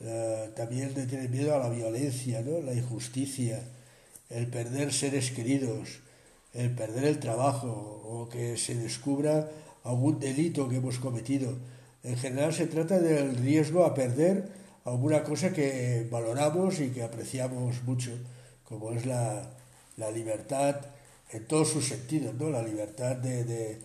Eh, 0.00 0.50
también 0.56 0.94
te 0.94 1.06
tiene 1.06 1.28
miedo 1.28 1.54
a 1.54 1.58
la 1.58 1.68
violencia, 1.68 2.42
¿no? 2.42 2.60
La 2.60 2.74
injusticia, 2.74 3.62
el 4.30 4.46
perder 4.48 4.92
seres 4.92 5.30
queridos, 5.30 6.00
el 6.52 6.70
perder 6.70 7.04
el 7.04 7.18
trabajo 7.18 7.68
o 7.68 8.28
que 8.28 8.56
se 8.56 8.74
descubra 8.74 9.50
algún 9.84 10.20
delito 10.20 10.68
que 10.68 10.76
hemos 10.76 10.98
cometido 10.98 11.56
en 12.04 12.18
general 12.18 12.52
se 12.52 12.66
trata 12.66 13.00
del 13.00 13.34
riesgo 13.36 13.84
a 13.84 13.94
perder 13.94 14.44
alguna 14.84 15.22
cosa 15.22 15.52
que 15.52 16.06
valoramos 16.10 16.80
y 16.80 16.90
que 16.90 17.02
apreciamos 17.02 17.82
mucho, 17.84 18.12
como 18.64 18.92
es 18.92 19.06
la, 19.06 19.50
libertad 20.12 20.76
en 21.30 21.46
todos 21.46 21.68
sus 21.68 21.86
sentidos, 21.86 22.34
¿no? 22.34 22.50
la 22.50 22.62
libertad 22.62 23.16
de, 23.16 23.78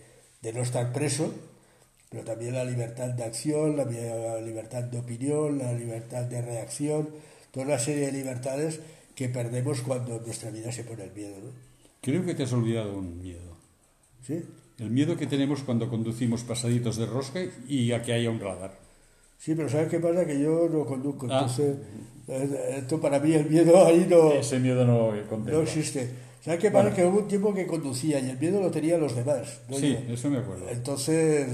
no 0.54 0.62
estar 0.62 0.92
preso, 0.92 1.32
pero 2.10 2.24
también 2.24 2.54
la 2.54 2.64
libertad 2.64 3.08
de 3.08 3.24
acción, 3.24 3.76
la, 3.76 3.84
libertad 4.40 4.84
de 4.84 4.98
opinión, 4.98 5.58
la 5.58 5.72
libertad 5.72 6.24
de 6.24 6.42
reacción, 6.42 7.08
toda 7.50 7.66
una 7.66 7.78
serie 7.78 8.06
de 8.06 8.12
libertades 8.12 8.80
que 9.14 9.28
perdemos 9.28 9.80
cuando 9.80 10.20
nuestra 10.20 10.50
vida 10.50 10.70
se 10.72 10.84
pone 10.84 11.04
el 11.04 11.12
miedo. 11.12 11.36
¿no? 11.42 11.50
Creo 12.00 12.24
que 12.24 12.34
te 12.34 12.44
has 12.44 12.52
olvidado 12.52 12.98
un 12.98 13.20
miedo. 13.20 13.56
¿Sí? 14.26 14.44
El 14.78 14.90
miedo 14.90 15.16
que 15.16 15.26
tenemos 15.26 15.62
cuando 15.62 15.88
conducimos 15.88 16.42
pasaditos 16.42 16.96
de 16.96 17.06
rosca 17.06 17.40
y 17.68 17.92
a 17.92 18.02
que 18.02 18.12
haya 18.12 18.30
un 18.30 18.40
radar. 18.40 18.89
Sí, 19.40 19.54
pero 19.54 19.70
¿sabes 19.70 19.88
qué 19.88 19.98
pasa? 19.98 20.26
Que 20.26 20.38
yo 20.38 20.68
no 20.70 20.84
conduzco, 20.84 21.26
ah. 21.30 21.40
entonces 21.40 21.78
eh, 22.28 22.76
esto 22.76 23.00
para 23.00 23.18
mí 23.18 23.32
el 23.32 23.48
miedo 23.48 23.86
ahí 23.86 24.06
no... 24.08 24.32
Ese 24.32 24.60
miedo 24.60 24.84
no 24.84 25.12
No 25.12 25.60
existe. 25.62 26.10
¿Sabes 26.42 26.60
qué 26.60 26.70
pasa? 26.70 26.94
Que 26.94 27.06
hubo 27.06 27.20
un 27.20 27.28
tiempo 27.28 27.54
que 27.54 27.66
conducía 27.66 28.20
y 28.20 28.28
el 28.28 28.38
miedo 28.38 28.60
lo 28.60 28.70
tenían 28.70 29.00
los 29.00 29.16
demás. 29.16 29.62
sí, 29.72 29.96
eso 30.08 30.28
me 30.28 30.38
acuerdo. 30.38 30.68
Entonces 30.68 31.48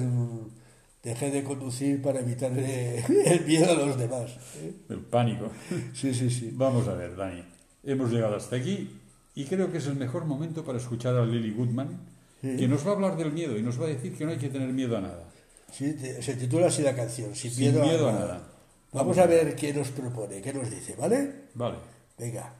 dejé 1.01 1.31
de 1.31 1.45
conducir 1.45 2.03
para 2.03 2.19
evitar 2.19 2.51
el 2.59 3.47
miedo 3.47 3.71
a 3.71 3.75
los 3.75 3.97
demás. 3.97 4.33
¿eh? 4.57 4.73
El 4.89 5.01
pánico. 5.03 5.49
Sí, 5.95 6.13
sí, 6.13 6.29
sí. 6.29 6.51
Vamos 6.55 6.89
a 6.89 6.95
ver, 6.95 7.15
Dani. 7.15 7.45
Hemos 7.85 8.11
llegado 8.11 8.35
hasta 8.35 8.57
aquí 8.57 8.91
y 9.37 9.45
creo 9.45 9.71
que 9.71 9.79
es 9.79 9.87
el 9.87 9.95
mejor 9.95 10.25
momento 10.25 10.65
para 10.65 10.79
escuchar 10.79 11.15
a 11.15 11.25
Lily 11.25 11.53
Goodman 11.53 12.01
que 12.43 12.67
nos 12.67 12.85
va 12.85 12.91
a 12.91 12.95
hablar 12.95 13.17
del 13.17 13.33
miedo 13.33 13.57
y 13.57 13.63
nos 13.63 13.81
va 13.81 13.85
a 13.85 13.89
decir 13.89 14.13
que 14.17 14.25
no 14.25 14.33
hay 14.33 14.39
que 14.39 14.49
tener 14.49 14.73
miedo 14.73 14.97
a 14.97 15.01
nada. 15.01 15.29
Sí, 15.77 15.95
se 16.23 16.35
titula 16.37 16.69
así 16.69 16.81
la 16.81 16.97
canción, 16.97 17.35
Sin, 17.35 17.55
miedo, 17.59 18.09
a, 18.09 18.13
nada. 18.13 18.49
Vamos, 18.95 19.19
a 19.19 19.27
ver 19.27 19.55
qué 19.55 19.75
nos 19.75 19.91
propone, 19.91 20.41
qué 20.41 20.51
nos 20.51 20.71
dice, 20.71 20.97
¿vale? 20.97 21.49
Vale. 21.53 21.77
Venga. 22.17 22.51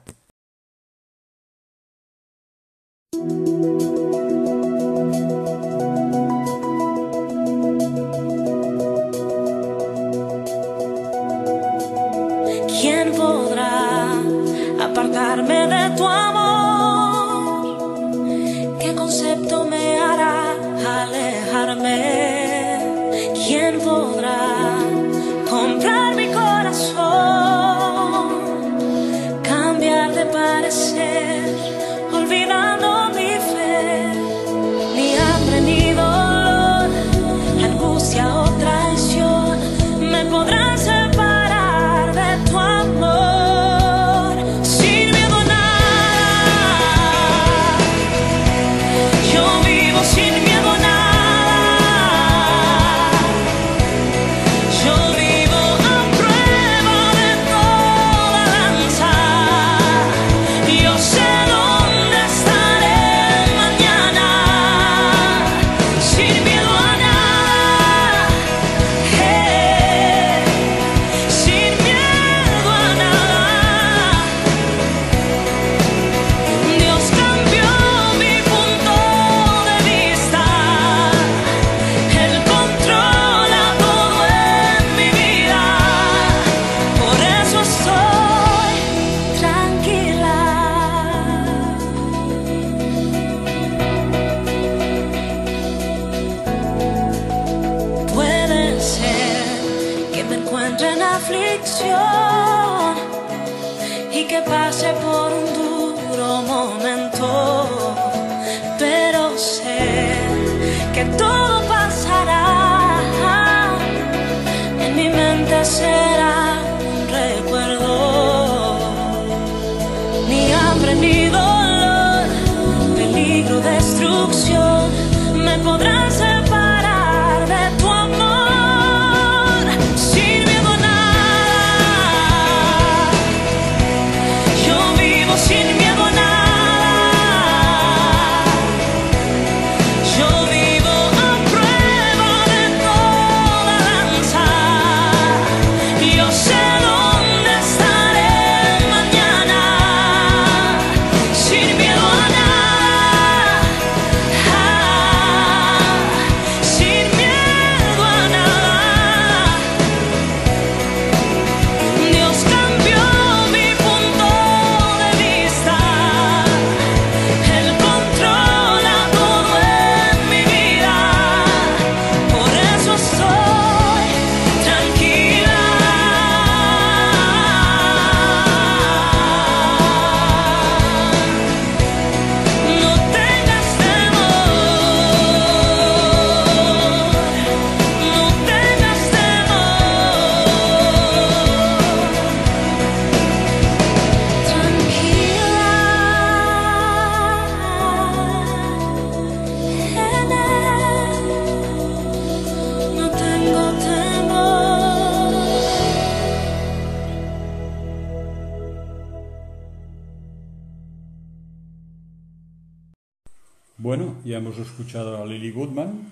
Oh 111.29 111.56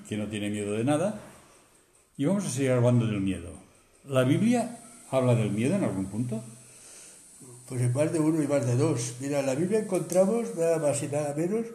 que 0.08 0.16
no 0.16 0.26
tiene 0.26 0.50
miedo 0.50 0.72
de 0.72 0.84
nada, 0.84 1.20
y 2.16 2.24
vamos 2.26 2.44
a 2.46 2.50
seguir 2.50 2.72
hablando 2.72 3.06
del 3.06 3.20
miedo. 3.20 3.50
¿La 4.06 4.24
Biblia 4.24 4.78
habla 5.10 5.34
del 5.34 5.50
miedo 5.50 5.76
en 5.76 5.84
algún 5.84 6.06
punto? 6.06 6.42
Pues 7.68 7.80
en 7.80 7.92
más 7.92 8.12
de 8.12 8.20
uno 8.20 8.42
y 8.42 8.46
más 8.46 8.66
de 8.66 8.76
dos. 8.76 9.14
Mira, 9.20 9.40
en 9.40 9.46
la 9.46 9.54
Biblia 9.54 9.80
encontramos 9.80 10.54
nada 10.56 10.78
más 10.78 11.02
y 11.02 11.08
nada 11.08 11.34
menos 11.34 11.66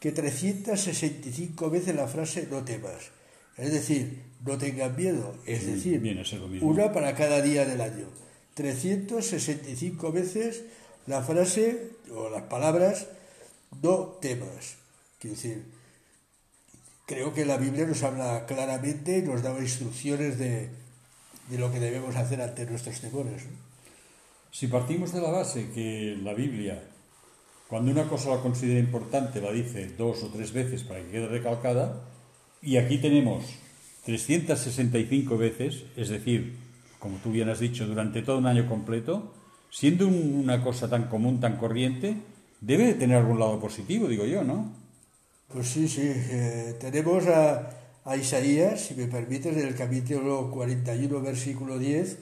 que 0.00 0.12
365 0.12 1.70
veces 1.70 1.94
la 1.94 2.06
frase 2.06 2.48
no 2.50 2.64
temas. 2.64 3.10
Es 3.56 3.72
decir, 3.72 4.22
no 4.44 4.56
tengas 4.58 4.96
miedo. 4.96 5.34
Es 5.46 5.66
decir, 5.66 6.00
viene 6.00 6.22
a 6.22 6.24
ser 6.24 6.40
lo 6.40 6.48
mismo. 6.48 6.68
una 6.68 6.92
para 6.92 7.14
cada 7.14 7.42
día 7.42 7.64
del 7.64 7.80
año. 7.80 8.06
365 8.54 10.12
veces 10.12 10.64
la 11.06 11.22
frase 11.22 11.90
o 12.14 12.30
las 12.30 12.42
palabras 12.42 13.08
no 13.82 14.18
temas. 14.20 14.76
Quiero 15.18 15.36
decir, 15.36 15.64
creo 17.06 17.32
que 17.34 17.44
la 17.44 17.56
Biblia 17.56 17.86
nos 17.86 18.02
habla 18.02 18.46
claramente 18.46 19.18
y 19.18 19.22
nos 19.22 19.42
da 19.42 19.58
instrucciones 19.58 20.38
de, 20.38 20.70
de 21.50 21.58
lo 21.58 21.72
que 21.72 21.80
debemos 21.80 22.16
hacer 22.16 22.40
ante 22.40 22.66
nuestros 22.66 23.00
temores. 23.00 23.42
Si 24.50 24.66
partimos 24.66 25.12
de 25.12 25.20
la 25.20 25.30
base 25.30 25.70
que 25.74 26.18
la 26.22 26.34
Biblia, 26.34 26.82
cuando 27.68 27.90
una 27.90 28.08
cosa 28.08 28.30
la 28.30 28.42
considera 28.42 28.78
importante, 28.80 29.40
la 29.40 29.50
dice 29.50 29.88
dos 29.96 30.22
o 30.22 30.28
tres 30.28 30.52
veces 30.52 30.82
para 30.84 31.00
que 31.00 31.10
quede 31.10 31.26
recalcada, 31.28 32.02
y 32.60 32.76
aquí 32.76 32.98
tenemos 32.98 33.44
365 34.04 35.36
veces, 35.38 35.84
es 35.96 36.08
decir, 36.08 36.56
como 36.98 37.16
tú 37.18 37.30
bien 37.32 37.48
has 37.48 37.60
dicho, 37.60 37.86
durante 37.86 38.22
todo 38.22 38.38
un 38.38 38.46
año 38.46 38.68
completo, 38.68 39.32
siendo 39.70 40.06
un- 40.06 40.34
una 40.44 40.62
cosa 40.62 40.88
tan 40.88 41.08
común, 41.08 41.40
tan 41.40 41.56
corriente, 41.56 42.16
debe 42.60 42.84
de 42.86 42.94
tener 42.94 43.16
algún 43.16 43.40
lado 43.40 43.58
positivo, 43.58 44.06
digo 44.08 44.24
yo, 44.26 44.44
¿no? 44.44 44.70
Pues 45.52 45.68
sí, 45.68 45.86
sí. 45.86 46.00
eh, 46.04 46.76
tenemos 46.80 47.26
a, 47.26 47.68
a 48.06 48.16
Isaías, 48.16 48.86
si 48.86 48.94
me 48.94 49.06
permites, 49.06 49.54
en 49.54 49.66
el 49.68 49.74
capítulo 49.74 50.50
41, 50.50 51.20
versículo 51.20 51.78
10, 51.78 52.16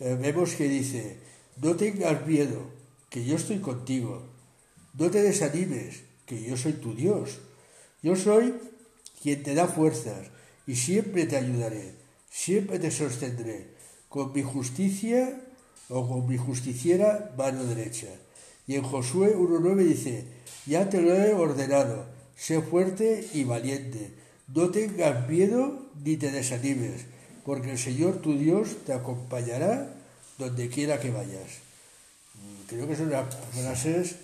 eh, 0.00 0.18
vemos 0.20 0.52
que 0.54 0.68
dice, 0.68 1.16
no 1.62 1.74
tengas 1.76 2.26
miedo, 2.26 2.60
que 3.08 3.24
yo 3.24 3.36
estoy 3.36 3.60
contigo. 3.60 4.24
No 4.92 5.10
te 5.10 5.22
desanimes, 5.22 6.02
que 6.26 6.42
yo 6.42 6.56
soy 6.58 6.74
tu 6.74 6.94
Dios. 6.94 7.38
Yo 8.02 8.14
soy 8.14 8.54
quien 9.22 9.42
te 9.42 9.54
da 9.54 9.66
fuerzas 9.66 10.28
y 10.66 10.76
siempre 10.76 11.24
te 11.24 11.38
ayudaré, 11.38 11.94
siempre 12.30 12.78
te 12.78 12.90
sostendré, 12.90 13.68
con 14.10 14.34
mi 14.34 14.42
justicia 14.42 15.40
o 15.88 16.06
con 16.06 16.28
mi 16.28 16.36
justiciera 16.36 17.32
mano 17.38 17.64
derecha. 17.64 18.08
Y 18.66 18.74
en 18.74 18.82
Josué 18.82 19.34
1.9 19.34 19.76
dice, 19.76 20.24
ya 20.66 20.90
te 20.90 21.00
lo 21.00 21.14
he 21.14 21.32
ordenado, 21.32 22.15
sé 22.36 22.60
fuerte 22.60 23.26
y 23.32 23.44
valiente, 23.44 24.10
no 24.54 24.70
tengas 24.70 25.28
miedo 25.28 25.86
ni 26.04 26.16
te 26.16 26.30
desanimes, 26.30 27.06
porque 27.44 27.72
el 27.72 27.78
Señor 27.78 28.16
tu 28.20 28.38
Dios 28.38 28.76
te 28.86 28.92
acompañará 28.92 29.94
donde 30.38 30.68
quiera 30.68 31.00
que 31.00 31.10
vayas. 31.10 31.60
Mm, 32.34 32.66
Creo 32.68 32.86
que 32.86 32.94
son 32.96 33.06
unas 33.08 33.34
frases 33.52 34.16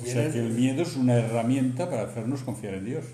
O 0.00 0.04
sea 0.04 0.14
llenas- 0.14 0.32
que 0.32 0.38
el 0.40 0.50
miedo 0.50 0.82
es 0.82 0.96
una 0.96 1.14
herramienta 1.16 1.88
para 1.90 2.02
hacernos 2.02 2.42
confiar 2.42 2.74
en 2.74 2.84
Dios, 2.84 3.04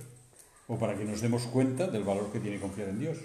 o 0.69 0.79
para 0.79 0.97
que 0.97 1.05
nos 1.05 1.21
demos 1.21 1.43
cuenta 1.45 1.87
del 1.87 2.05
valor 2.05 2.31
que 2.33 2.41
tiene 2.41 2.61
confiar 2.61 2.89
en 2.91 2.99
Dios. 3.01 3.19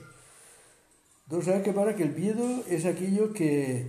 No 1.30 1.42
sabes 1.42 1.64
que 1.64 1.74
para 1.74 1.96
que 1.96 2.04
el 2.04 2.14
miedo 2.16 2.64
es 2.70 2.86
aquello 2.86 3.34
que, 3.34 3.88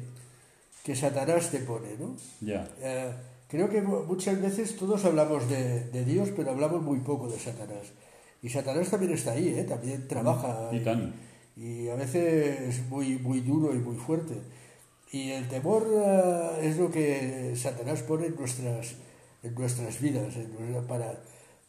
que 0.82 0.96
Satanás 0.96 1.50
te 1.50 1.58
pone, 1.60 1.94
¿no? 1.98 2.16
Ya, 2.40 2.68
Eh, 2.80 3.12
creo 3.48 3.68
que 3.68 3.80
mu- 3.82 4.04
muchas 4.04 4.40
veces 4.40 4.76
todos 4.76 5.04
hablamos 5.04 5.48
de, 5.48 5.84
de 5.90 6.04
Dios, 6.04 6.30
pero 6.36 6.50
hablamos 6.50 6.82
muy 6.82 7.00
poco 7.00 7.28
de 7.28 7.38
Satanás. 7.38 7.86
Y 8.42 8.48
Satanás 8.50 8.88
también 8.90 9.12
está 9.12 9.32
ahí, 9.32 9.48
¿eh? 9.48 9.64
también 9.64 10.06
trabaja. 10.06 10.68
y 10.72 10.80
tan. 10.84 11.14
y 11.56 11.88
a 11.88 11.96
veces 11.96 12.60
es 12.68 12.88
muy, 12.88 13.18
muy 13.18 13.40
duro 13.40 13.74
y 13.74 13.78
muy 13.78 13.96
fuerte. 13.96 14.34
Y 15.10 15.30
el 15.30 15.48
temor 15.48 15.86
eh, 15.92 16.68
es 16.68 16.76
lo 16.76 16.90
que 16.90 17.54
Satanás 17.56 18.02
pone 18.02 18.26
en 18.26 18.36
nuestras, 18.36 18.94
en 19.42 19.54
nuestras 19.54 20.00
vidas, 20.00 20.36
en 20.36 20.52
nuestra- 20.54 20.86
para, 20.86 21.18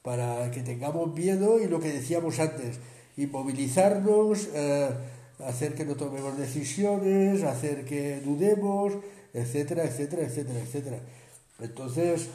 para 0.03 0.51
que 0.51 0.61
tengamos 0.61 1.13
miedo 1.15 1.59
y 1.59 1.67
lo 1.67 1.79
que 1.79 1.91
decíamos 1.91 2.39
antes, 2.39 2.77
inmovilizarnos, 3.17 4.49
eh, 4.53 4.89
hacer 5.45 5.73
que 5.73 5.85
no 5.85 5.95
tomemos 5.95 6.37
decisiones, 6.37 7.43
hacer 7.43 7.85
que 7.85 8.19
dudemos, 8.21 8.93
etcétera, 9.33 9.83
etcétera, 9.85 10.23
etcétera, 10.23 10.59
etcétera. 10.59 10.99
Entonces, 11.61 12.29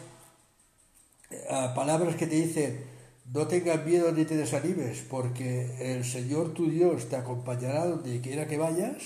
a 1.51 1.75
palabras 1.75 2.17
que 2.17 2.27
te 2.27 2.37
dicen 2.37 2.85
no 3.33 3.47
tengas 3.47 3.85
miedo 3.87 4.13
ni 4.13 4.25
te 4.25 4.37
desanimes 4.37 5.01
porque 5.09 5.95
el 5.97 6.05
Señor 6.05 6.53
tu 6.53 6.69
Dios 6.71 7.09
te 7.09 7.17
acompañará 7.17 7.87
donde 7.87 8.21
quiera 8.21 8.47
que 8.47 8.59
vayas 8.59 8.97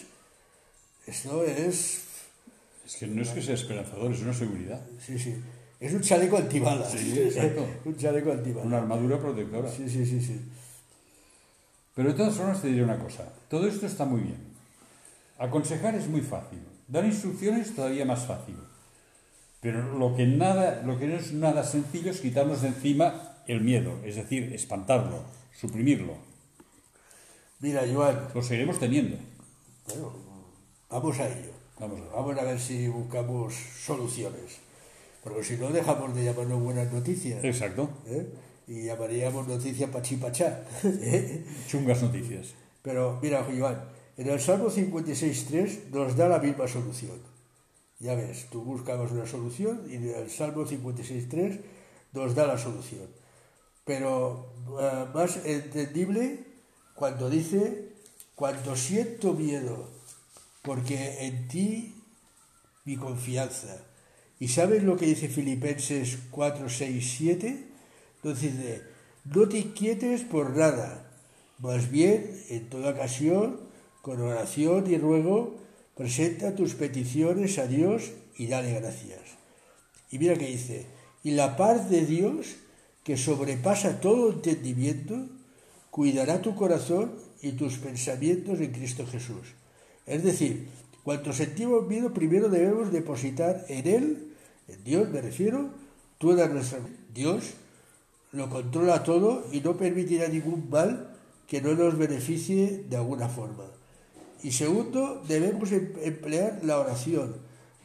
esto 1.06 1.44
es 1.44 2.02
Es 2.84 2.96
que 2.96 3.06
no 3.06 3.22
es 3.22 3.30
que 3.30 3.40
sea 3.42 3.54
esperanzador, 3.54 4.12
es 4.12 4.20
una 4.20 4.34
seguridad, 4.34 4.84
sí 5.04 5.18
sí 5.18 5.36
es 5.80 5.94
un 5.94 6.00
chaleco 6.00 6.36
antibalas 6.36 6.90
Sí, 6.90 7.18
exacto. 7.30 7.64
un 7.84 7.96
chaleco 7.96 8.32
antibalas 8.32 8.66
una 8.66 8.78
armadura 8.78 9.18
protectora. 9.20 9.70
sí 9.70 9.88
sí 9.88 10.04
sí 10.04 10.20
sí 10.20 10.40
Pero 11.94 12.08
de 12.10 12.14
todas 12.16 12.34
formas 12.34 12.60
te 12.60 12.68
diré 12.68 12.82
una 12.82 12.98
cosa, 12.98 13.32
todo 13.48 13.66
esto 13.68 13.86
está 13.86 14.04
muy 14.04 14.22
bien. 14.22 14.48
Aconsejar 15.38 15.94
es 15.94 16.08
muy 16.08 16.20
fácil, 16.20 16.58
dar 16.88 17.04
instrucciones 17.04 17.72
todavía 17.74 18.04
más 18.04 18.26
fácil. 18.26 18.56
Pero 19.60 19.98
lo 19.98 20.14
que, 20.14 20.24
nada, 20.26 20.82
lo 20.84 20.98
que 20.98 21.06
no 21.08 21.16
es 21.16 21.32
nada 21.32 21.64
sencillo 21.64 22.10
es 22.10 22.20
quitarnos 22.20 22.62
de 22.62 22.68
encima 22.68 23.38
el 23.46 23.60
miedo, 23.60 23.98
es 24.04 24.16
decir, 24.16 24.52
espantarlo, 24.52 25.22
suprimirlo. 25.58 26.14
mira 27.60 27.82
Joan 27.92 28.28
Lo 28.34 28.42
seguiremos 28.42 28.78
teniendo. 28.78 29.16
bueno, 29.88 30.12
vamos 30.90 31.18
a 31.18 31.26
ello 31.28 31.50
Vamos 31.80 31.98
a 32.00 32.02
ver. 32.02 32.10
vamos 32.12 32.38
a 32.38 32.42
ver 32.44 32.60
si 32.60 32.88
buscamos 32.88 33.54
soluciones 33.54 34.58
porque 35.24 35.42
si 35.42 35.56
no 35.56 35.70
dejamos 35.70 36.14
de 36.14 36.24
llamarnos 36.24 36.60
buenas 36.62 36.92
noticias 36.92 37.42
Exacto. 37.42 37.90
¿eh? 38.06 38.26
y 38.68 38.84
llamaríamos 38.84 39.48
noticias 39.48 39.90
pachí 39.90 40.16
pachá 40.16 40.62
¿eh? 40.84 41.44
Chungas 41.66 42.02
noticias. 42.02 42.54
Pero 42.82 43.18
mira, 43.20 43.44
Joan, 43.44 43.82
en 44.16 44.28
el 44.28 44.40
Salmo 44.40 44.70
56.3 44.70 45.90
nos 45.90 46.16
da 46.16 46.28
la 46.28 46.38
misma 46.38 46.68
solución. 46.68 47.18
Ya 48.00 48.14
ves, 48.14 48.46
tú 48.50 48.62
buscabas 48.62 49.10
una 49.10 49.26
solución 49.26 49.82
y 49.90 49.96
el 49.96 50.30
Salmo 50.30 50.64
56.3 50.64 51.60
nos 52.12 52.34
da 52.34 52.46
la 52.46 52.58
solución. 52.58 53.08
Pero 53.84 54.52
eh, 54.80 55.06
más 55.14 55.44
entendible 55.44 56.44
cuando 56.94 57.28
dice, 57.28 57.88
cuando 58.34 58.76
siento 58.76 59.32
miedo, 59.32 59.88
porque 60.62 61.26
en 61.26 61.48
ti 61.48 61.94
mi 62.84 62.96
confianza. 62.96 63.84
¿Y 64.40 64.48
sabes 64.48 64.84
lo 64.84 64.96
que 64.96 65.06
dice 65.06 65.28
Filipenses 65.28 66.18
4, 66.30 66.68
6, 66.68 67.14
7? 67.18 67.64
Entonces 68.16 68.56
dice, 68.56 68.82
no 69.24 69.48
te 69.48 69.58
inquietes 69.58 70.22
por 70.22 70.56
nada, 70.56 71.10
más 71.58 71.90
bien, 71.90 72.44
en 72.48 72.68
toda 72.68 72.90
ocasión, 72.90 73.60
con 74.00 74.20
oración 74.20 74.90
y 74.90 74.96
ruego, 74.96 75.56
presenta 75.98 76.54
tus 76.54 76.74
peticiones 76.74 77.58
a 77.58 77.66
Dios 77.66 78.12
y 78.36 78.46
dale 78.46 78.72
gracias. 78.72 79.20
Y 80.12 80.20
mira 80.20 80.36
que 80.36 80.46
dice, 80.46 80.86
y 81.24 81.32
la 81.32 81.56
paz 81.56 81.90
de 81.90 82.06
Dios, 82.06 82.54
que 83.02 83.16
sobrepasa 83.16 84.00
todo 84.00 84.30
entendimiento, 84.30 85.26
cuidará 85.90 86.40
tu 86.40 86.54
corazón 86.54 87.16
y 87.42 87.52
tus 87.52 87.78
pensamientos 87.78 88.60
en 88.60 88.70
Cristo 88.70 89.06
Jesús. 89.08 89.54
Es 90.06 90.22
decir, 90.22 90.68
cuando 91.02 91.32
sentimos 91.32 91.88
miedo, 91.88 92.14
primero 92.14 92.48
debemos 92.48 92.92
depositar 92.92 93.64
en 93.68 93.86
Él, 93.88 94.34
en 94.68 94.84
Dios 94.84 95.10
me 95.10 95.20
refiero, 95.20 95.70
toda 96.18 96.46
nuestra... 96.46 96.78
Dios 97.12 97.54
lo 98.30 98.48
controla 98.48 99.02
todo 99.02 99.44
y 99.50 99.60
no 99.62 99.76
permitirá 99.76 100.28
ningún 100.28 100.70
mal 100.70 101.16
que 101.48 101.60
no 101.60 101.74
nos 101.74 101.98
beneficie 101.98 102.84
de 102.88 102.96
alguna 102.96 103.28
forma. 103.28 103.64
Y 104.42 104.52
segundo, 104.52 105.22
debemos 105.26 105.72
em- 105.72 105.92
emplear 106.02 106.60
la 106.62 106.78
oración. 106.78 107.36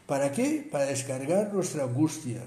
¿Para 0.06 0.32
qué? 0.32 0.68
Para 0.72 0.86
descargar 0.86 1.54
nuestra 1.54 1.84
angustia, 1.86 2.42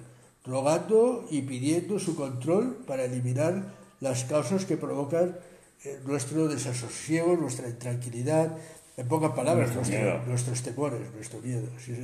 rogando 0.45 1.27
y 1.31 1.43
pidiendo 1.43 1.99
su 1.99 2.15
control 2.15 2.85
para 2.87 3.05
eliminar 3.05 3.75
las 4.01 4.25
causas 4.25 4.65
que 4.65 4.77
provocan 4.77 5.37
eh, 5.85 6.01
nuestro 6.07 6.49
desasosiego, 6.49 7.37
nuestra 7.37 7.69
intranquilidad, 7.69 8.57
en 8.97 9.09
pocas 9.09 9.33
palabras, 9.33 9.75
Nuestro 9.75 9.83
nuestro- 9.97 10.15
miedo. 10.15 10.27
nuestros 10.27 10.63
temores, 10.63 11.15
nuestro 11.15 11.41
miedo. 11.41 11.69
Sí. 11.85 11.95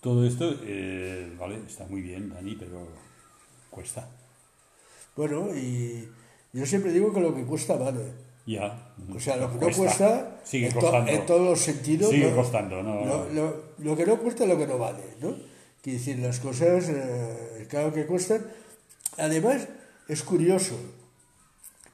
Todo 0.00 0.26
esto, 0.26 0.56
eh, 0.64 1.32
vale, 1.38 1.60
está 1.66 1.86
muy 1.86 2.00
bien, 2.02 2.30
Dani, 2.30 2.56
pero 2.56 2.88
cuesta. 3.70 4.08
Bueno, 5.16 5.54
y 5.56 6.08
yo 6.52 6.66
siempre 6.66 6.92
digo 6.92 7.12
que 7.12 7.20
lo 7.20 7.34
que 7.34 7.44
cuesta 7.44 7.76
vale. 7.76 8.12
Ya. 8.44 8.92
O 9.14 9.20
sea, 9.20 9.36
lo 9.36 9.48
que 9.48 9.54
no 9.54 9.60
Cuesta. 9.60 9.82
cuesta, 9.82 10.40
Sigue 10.44 10.66
en, 10.66 10.72
to- 10.74 10.80
costando. 10.80 11.10
en 11.12 11.26
todos 11.26 11.40
los 11.50 11.60
sentidos, 11.60 12.10
Sigue 12.10 12.30
¿no? 12.30 12.36
costando, 12.36 12.82
no. 12.82 13.04
Lo, 13.04 13.28
lo- 13.32 13.62
lo 13.78 13.96
que 13.96 14.04
no 14.06 14.18
cuesta 14.18 14.44
es 14.44 14.50
lo 14.50 14.58
que 14.58 14.66
no 14.66 14.78
vale, 14.78 15.02
¿no? 15.20 15.34
Quiere 15.80 15.98
decir, 15.98 16.18
las 16.18 16.40
cosas, 16.40 16.88
eh, 16.88 17.66
claro 17.70 17.92
que 17.92 18.06
cuestan, 18.06 18.44
además, 19.16 19.68
es 20.08 20.22
curioso, 20.22 20.76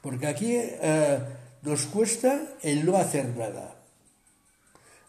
porque 0.01 0.27
aquí 0.27 0.53
eh, 0.55 1.19
nos 1.61 1.85
cuesta 1.85 2.41
el 2.63 2.85
no 2.85 2.97
hacer 2.97 3.27
nada. 3.35 3.75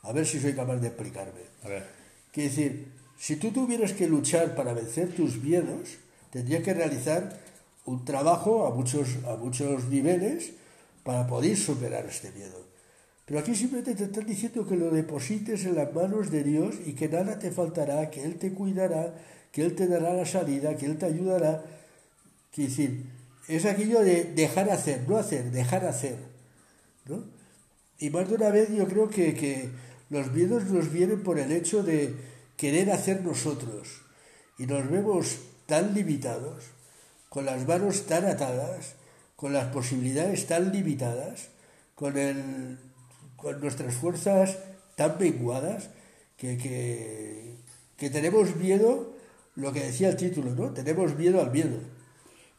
A 0.03 0.13
ver 0.13 0.27
si 0.27 0.41
soy 0.41 0.55
capaz 0.55 0.77
de 0.77 0.89
explicarme. 0.89 1.41
A 1.65 1.69
ver. 1.69 1.87
Quiere 2.33 2.49
decir, 2.49 2.93
si 3.19 3.37
tú 3.37 3.51
tuvieras 3.51 3.93
que 3.93 4.07
luchar 4.07 4.55
para 4.55 4.73
vencer 4.73 5.15
tus 5.15 5.37
miedos, 5.43 5.97
tendrías 6.31 6.63
que 6.63 6.73
realizar 6.75 7.39
un 7.85 8.05
trabajo 8.05 8.67
a 8.67 8.71
muchos, 8.75 9.09
a 9.27 9.37
muchos 9.37 9.85
niveles 9.89 10.53
para 11.03 11.27
poder 11.27 11.57
superar 11.57 12.07
este 12.07 12.31
miedo. 12.33 12.71
Pero 13.25 13.41
aquí 13.41 13.55
simplemente 13.55 13.95
te 13.95 14.05
están 14.05 14.27
diciendo 14.27 14.67
que 14.67 14.77
lo 14.77 14.91
deposites 14.91 15.65
en 15.65 15.77
las 15.77 15.95
manos 15.95 16.31
de 16.31 16.43
Dios 16.43 16.75
y 16.85 16.95
que 16.95 17.09
nada 17.09 17.39
te 17.39 17.53
faltará, 17.53 18.11
que 18.11 18.25
Él 18.25 18.37
te 18.41 18.53
cuidará, 18.53 19.15
que 19.53 19.63
Él 19.63 19.75
te 19.77 19.87
dará 19.87 20.15
la 20.15 20.27
salida, 20.27 20.77
que 20.77 20.87
Él 20.87 20.99
te 20.99 21.07
ayudará. 21.07 21.65
Quiere 22.53 22.71
decir, 22.71 23.05
es 23.47 23.65
aquello 23.67 24.01
de 24.01 24.25
dejar 24.25 24.69
hacer, 24.71 25.09
no 25.09 25.17
hacer, 25.17 25.51
dejar 25.53 25.85
hacer. 25.85 26.17
¿no? 27.07 27.23
Y 28.01 28.11
más 28.11 28.29
de 28.29 28.35
una 28.35 28.51
vez 28.51 28.69
yo 28.71 28.89
creo 28.89 29.09
que, 29.09 29.35
que 29.35 29.71
los 30.09 30.33
miedos 30.33 30.65
nos 30.65 30.91
vienen 30.91 31.23
por 31.23 31.39
el 31.39 31.53
hecho 31.53 31.85
de 31.85 32.15
querer 32.57 32.91
hacer 32.91 33.23
nosotros. 33.23 34.03
Y 34.59 34.67
nos 34.67 34.91
vemos 34.91 35.39
tan 35.67 35.95
limitados, 35.95 36.65
con 37.29 37.45
las 37.45 37.67
manos 37.67 38.07
tan 38.07 38.25
atadas, 38.25 38.97
con 39.41 39.55
las 39.55 39.69
posibilidades 39.73 40.47
tan 40.47 40.71
limitadas, 40.71 41.49
con, 41.95 42.19
el, 42.19 42.77
con 43.37 43.59
nuestras 43.61 43.95
fuerzas 43.95 44.59
tan 44.97 45.17
menguadas, 45.19 45.89
que, 46.37 46.59
que, 46.59 47.55
que 47.97 48.11
tenemos 48.11 48.55
miedo, 48.57 49.15
lo 49.57 49.73
que 49.73 49.81
decía 49.81 50.11
el 50.11 50.17
título, 50.17 50.51
¿no? 50.55 50.71
Tenemos 50.75 51.17
miedo 51.17 51.41
al 51.41 51.51
miedo. 51.53 51.79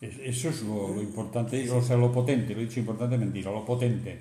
Es- 0.01 0.17
Eso 0.23 0.49
es 0.49 0.63
lo, 0.63 0.87
lo 0.95 1.01
importante, 1.03 1.69
o 1.69 1.83
sea, 1.83 1.97
lo 1.97 2.11
potente, 2.11 2.55
lo 2.55 2.61
he 2.61 2.65
dicho 2.65 2.79
importante, 2.79 3.15
mentira, 3.17 3.51
lo 3.51 3.63
potente. 3.63 4.17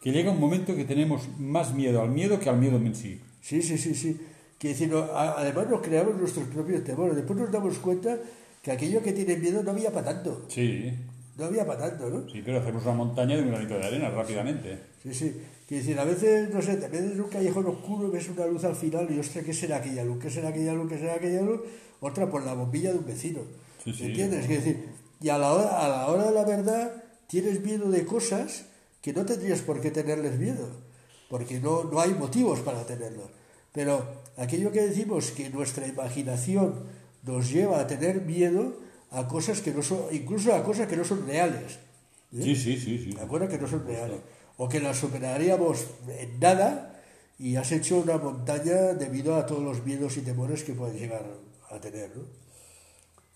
Que 0.00 0.12
llega 0.12 0.30
un 0.30 0.38
momento 0.38 0.76
que 0.76 0.84
tenemos 0.84 1.28
más 1.38 1.74
miedo 1.74 2.00
al 2.00 2.10
miedo 2.10 2.38
que 2.38 2.48
al 2.48 2.58
miedo 2.58 2.76
en 2.76 2.94
sí. 2.94 3.20
Sí, 3.42 3.60
sí, 3.60 3.76
sí, 3.76 3.92
sí. 3.94 4.20
Que 4.58 4.68
decir, 4.68 4.88
no, 4.88 4.98
además 5.16 5.68
nos 5.68 5.80
creamos 5.80 6.14
nuestros 6.16 6.46
propios 6.46 6.84
temores. 6.84 7.16
Después 7.16 7.36
nos 7.38 7.50
damos 7.50 7.76
cuenta 7.78 8.16
que 8.62 8.70
aquello 8.70 9.02
que 9.02 9.12
tiene 9.12 9.36
miedo 9.36 9.62
no 9.64 9.72
había 9.72 9.90
para 9.90 10.14
tanto. 10.14 10.44
Sí, 10.48 10.92
No 11.36 11.46
había 11.46 11.66
para 11.66 11.90
tanto, 11.90 12.08
¿no? 12.08 12.28
sí, 12.28 12.42
pero 12.44 12.60
hacemos 12.60 12.84
una 12.84 12.94
montaña 12.94 13.36
de 13.36 13.42
un 13.42 13.50
granito 13.50 13.74
de 13.74 13.84
arena 13.84 14.10
rápidamente. 14.10 14.78
Sí, 15.02 15.12
sí. 15.12 15.40
Que 15.68 15.76
decir, 15.76 15.98
a 15.98 16.04
veces, 16.04 16.52
no 16.52 16.62
sé, 16.62 16.76
te 16.76 16.88
metes 16.88 17.12
en 17.12 17.20
un 17.20 17.28
callejón 17.28 17.66
oscuro, 17.66 18.10
ves 18.10 18.28
una 18.28 18.46
luz 18.46 18.64
al 18.64 18.76
final 18.76 19.08
y, 19.10 19.18
ostras, 19.18 19.44
¿qué 19.44 19.52
será 19.52 19.78
aquella 19.78 20.04
luz? 20.04 20.18
¿Qué 20.22 20.30
será 20.30 20.50
aquella 20.50 20.74
luz? 20.74 20.88
¿Qué 20.88 20.98
será 20.98 21.14
aquella 21.14 21.42
luz? 21.42 21.62
Otra, 22.00 22.30
por 22.30 22.44
la 22.44 22.54
bombilla 22.54 22.92
de 22.92 22.98
un 22.98 23.06
vecino. 23.06 23.40
Sí, 23.82 23.92
sí. 23.92 24.06
¿Entiendes? 24.06 24.46
Que 24.46 24.54
decir, 24.56 24.88
y 25.20 25.28
a 25.30 25.38
la, 25.38 25.52
hora, 25.52 25.84
a 25.84 25.88
la 25.88 26.06
hora 26.08 26.24
de 26.26 26.32
la 26.32 26.44
verdad 26.44 27.04
tienes 27.26 27.60
miedo 27.62 27.90
de 27.90 28.04
cosas 28.04 28.66
que 29.00 29.12
no 29.12 29.24
tendrías 29.24 29.60
por 29.60 29.80
qué 29.80 29.90
tenerles 29.90 30.38
miedo, 30.38 30.68
porque 31.28 31.58
no, 31.60 31.84
no 31.84 32.00
hay 32.00 32.10
motivos 32.14 32.60
para 32.60 32.86
tenerlos. 32.86 33.30
Pero 33.72 34.06
aquello 34.36 34.70
que 34.70 34.82
decimos 34.82 35.30
que 35.32 35.50
nuestra 35.50 35.86
imaginación 35.86 36.84
nos 37.22 37.50
lleva 37.50 37.80
a 37.80 37.86
tener 37.86 38.20
miedo 38.20 38.83
a 39.14 39.28
cosas 39.28 39.60
que 39.60 39.72
no 39.72 39.82
son, 39.82 40.00
incluso 40.12 40.54
a 40.54 40.62
cosas 40.62 40.86
que 40.86 40.96
no 40.96 41.04
son 41.04 41.26
reales. 41.26 41.78
¿eh? 42.32 42.42
Sí, 42.42 42.56
sí, 42.56 42.76
sí, 42.76 42.98
sí. 42.98 43.12
¿De 43.12 43.22
acuerdo? 43.22 43.48
Que 43.48 43.58
no 43.58 43.68
son 43.68 43.86
reales. 43.86 44.20
O 44.56 44.68
que 44.68 44.80
las 44.80 44.98
superaríamos 44.98 45.86
en 46.08 46.38
nada 46.40 47.02
y 47.38 47.56
has 47.56 47.72
hecho 47.72 47.98
una 47.98 48.18
montaña 48.18 48.94
debido 48.94 49.36
a 49.36 49.46
todos 49.46 49.62
los 49.62 49.84
miedos 49.84 50.16
y 50.16 50.22
temores 50.22 50.62
que 50.62 50.72
puedes 50.72 51.00
llegar 51.00 51.24
a 51.70 51.80
tener, 51.80 52.16
¿no? 52.16 52.22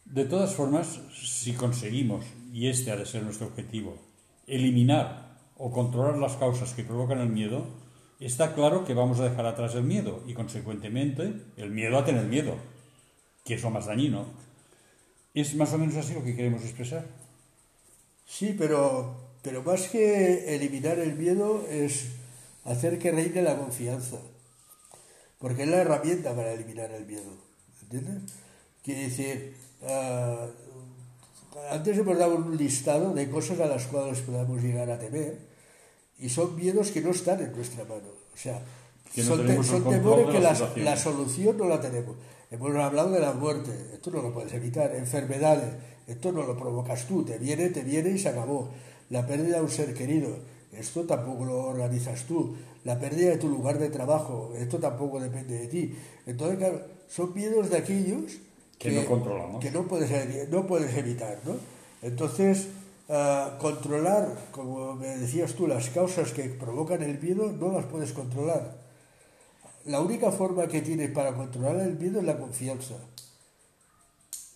De 0.05 0.25
todas 0.25 0.55
formas, 0.55 1.01
si 1.13 1.53
conseguimos, 1.53 2.25
y 2.53 2.69
este 2.69 2.91
ha 2.91 2.97
de 2.97 3.05
ser 3.05 3.23
nuestro 3.25 3.49
objetivo, 3.49 3.99
eliminar 4.47 5.37
o 5.59 5.71
controlar 5.71 6.17
las 6.17 6.37
causas 6.37 6.73
que 6.73 6.83
provocan 6.83 7.19
el 7.21 7.29
miedo, 7.29 7.67
está 8.19 8.55
claro 8.55 8.87
que 8.87 8.95
vamos 8.95 9.21
a 9.21 9.29
dejar 9.29 9.45
atrás 9.45 9.75
el 9.75 9.83
miedo 9.83 10.23
y, 10.27 10.33
consecuentemente, 10.33 11.35
el 11.59 11.71
miedo 11.71 11.99
a 11.99 12.07
tener 12.07 12.25
miedo, 12.25 12.55
que 13.45 13.55
es 13.55 13.63
lo 13.63 13.71
más 13.71 13.87
dañino. 13.87 14.27
¿Es 15.35 15.55
más 15.55 15.73
o 15.73 15.79
menos 15.79 15.97
así 15.97 16.15
lo 16.15 16.25
que 16.25 16.35
queremos 16.35 16.63
expresar? 16.63 17.07
Sí, 18.27 18.55
pero, 18.59 19.17
pero 19.43 19.63
más 19.63 19.89
que 19.89 20.55
eliminar 20.55 20.99
el 20.99 21.15
miedo 21.15 21.65
es 21.71 22.09
hacer 22.65 22.99
que 22.99 23.11
reine 23.13 23.43
la 23.43 23.57
confianza. 23.57 24.17
Porque 25.39 25.63
es 25.63 25.69
la 25.69 25.79
herramienta 25.79 26.35
para 26.35 26.53
eliminar 26.53 26.91
el 26.91 27.07
miedo. 27.07 27.31
¿Entiendes? 27.83 28.33
Quiere 28.83 29.03
decir, 29.03 29.55
ah, 29.87 30.47
antes 31.71 31.97
hemos 31.99 32.19
dado 32.19 32.37
un 32.37 32.57
listado 32.57 33.15
de 33.15 33.31
cosas 33.31 33.61
a 33.61 33.67
las 33.67 33.85
cuales 33.87 34.21
podamos 34.21 34.63
llegar 34.63 34.91
a 34.91 34.99
temer 34.99 35.39
y 36.19 36.29
son 36.29 36.57
miedos 36.57 36.91
que 36.91 37.01
no 37.01 37.11
están 37.11 37.41
en 37.41 37.53
nuestra 37.53 37.85
mano. 37.85 38.09
O 38.35 38.37
sea, 38.37 38.61
Que 39.15 39.23
no 39.23 39.29
son, 39.37 39.47
te- 39.47 39.63
son 39.63 39.89
temores 39.89 40.27
que 40.29 40.41
la 40.41 40.53
la 40.77 40.97
solución 40.97 41.57
no 41.57 41.67
la 41.67 41.81
tenemos. 41.81 42.17
Hemos 42.51 42.75
hablado 42.77 43.11
de 43.11 43.21
la 43.21 43.33
muerte, 43.33 43.71
esto 43.93 44.11
no 44.11 44.23
lo 44.23 44.33
puedes 44.33 44.53
evitar. 44.55 44.95
Enfermedades, 44.95 45.75
esto 46.07 46.33
no 46.33 46.43
lo 46.45 46.57
provocas 46.57 47.07
tú, 47.07 47.23
te 47.25 47.37
viene, 47.39 47.69
te 47.69 47.83
viene 47.83 48.11
y 48.11 48.19
se 48.19 48.31
acabó. 48.31 48.71
La 49.11 49.27
pérdida 49.27 49.57
de 49.57 49.63
un 49.63 49.71
ser 49.71 49.93
querido, 49.95 50.31
esto 50.73 51.05
tampoco 51.05 51.45
lo 51.45 51.65
organizas 51.65 52.25
tú. 52.25 52.57
La 52.85 52.99
pérdida 52.99 53.31
de 53.31 53.37
tu 53.37 53.49
lugar 53.49 53.79
de 53.79 53.91
trabajo, 53.91 54.53
esto 54.57 54.79
tampoco 54.79 55.21
depende 55.21 55.59
de 55.59 55.67
ti. 55.67 55.95
Entonces, 56.27 56.59
claro, 56.59 56.81
son 57.09 57.35
miedos 57.35 57.69
de 57.69 57.79
aquellos 57.79 58.39
Que 58.79 58.93
no 58.93 59.05
controlamos. 59.05 59.63
que 59.63 59.71
no 59.71 59.83
puedes, 59.83 60.49
no 60.51 60.67
puedes 60.67 60.97
evitar, 60.97 61.39
¿no? 61.45 61.57
Entonces, 62.01 62.69
ah, 63.11 63.59
controlar, 63.61 64.35
como 64.53 64.95
me 64.95 65.19
decías 65.19 65.53
tú, 65.55 65.67
las 65.67 65.91
causas 65.91 66.33
que 66.33 66.45
provocan 66.45 67.03
el 67.03 67.21
miedo 67.21 67.53
no 67.53 67.73
las 67.73 67.85
puedes 67.87 68.13
controlar. 68.13 68.88
La 69.89 70.03
única 70.03 70.31
forma 70.31 70.69
que 70.69 70.83
tienes 70.83 71.11
para 71.13 71.35
controlar 71.35 71.81
el 71.81 71.99
miedo 71.99 72.21
es 72.21 72.27
la 72.27 72.37
confianza. 72.37 72.95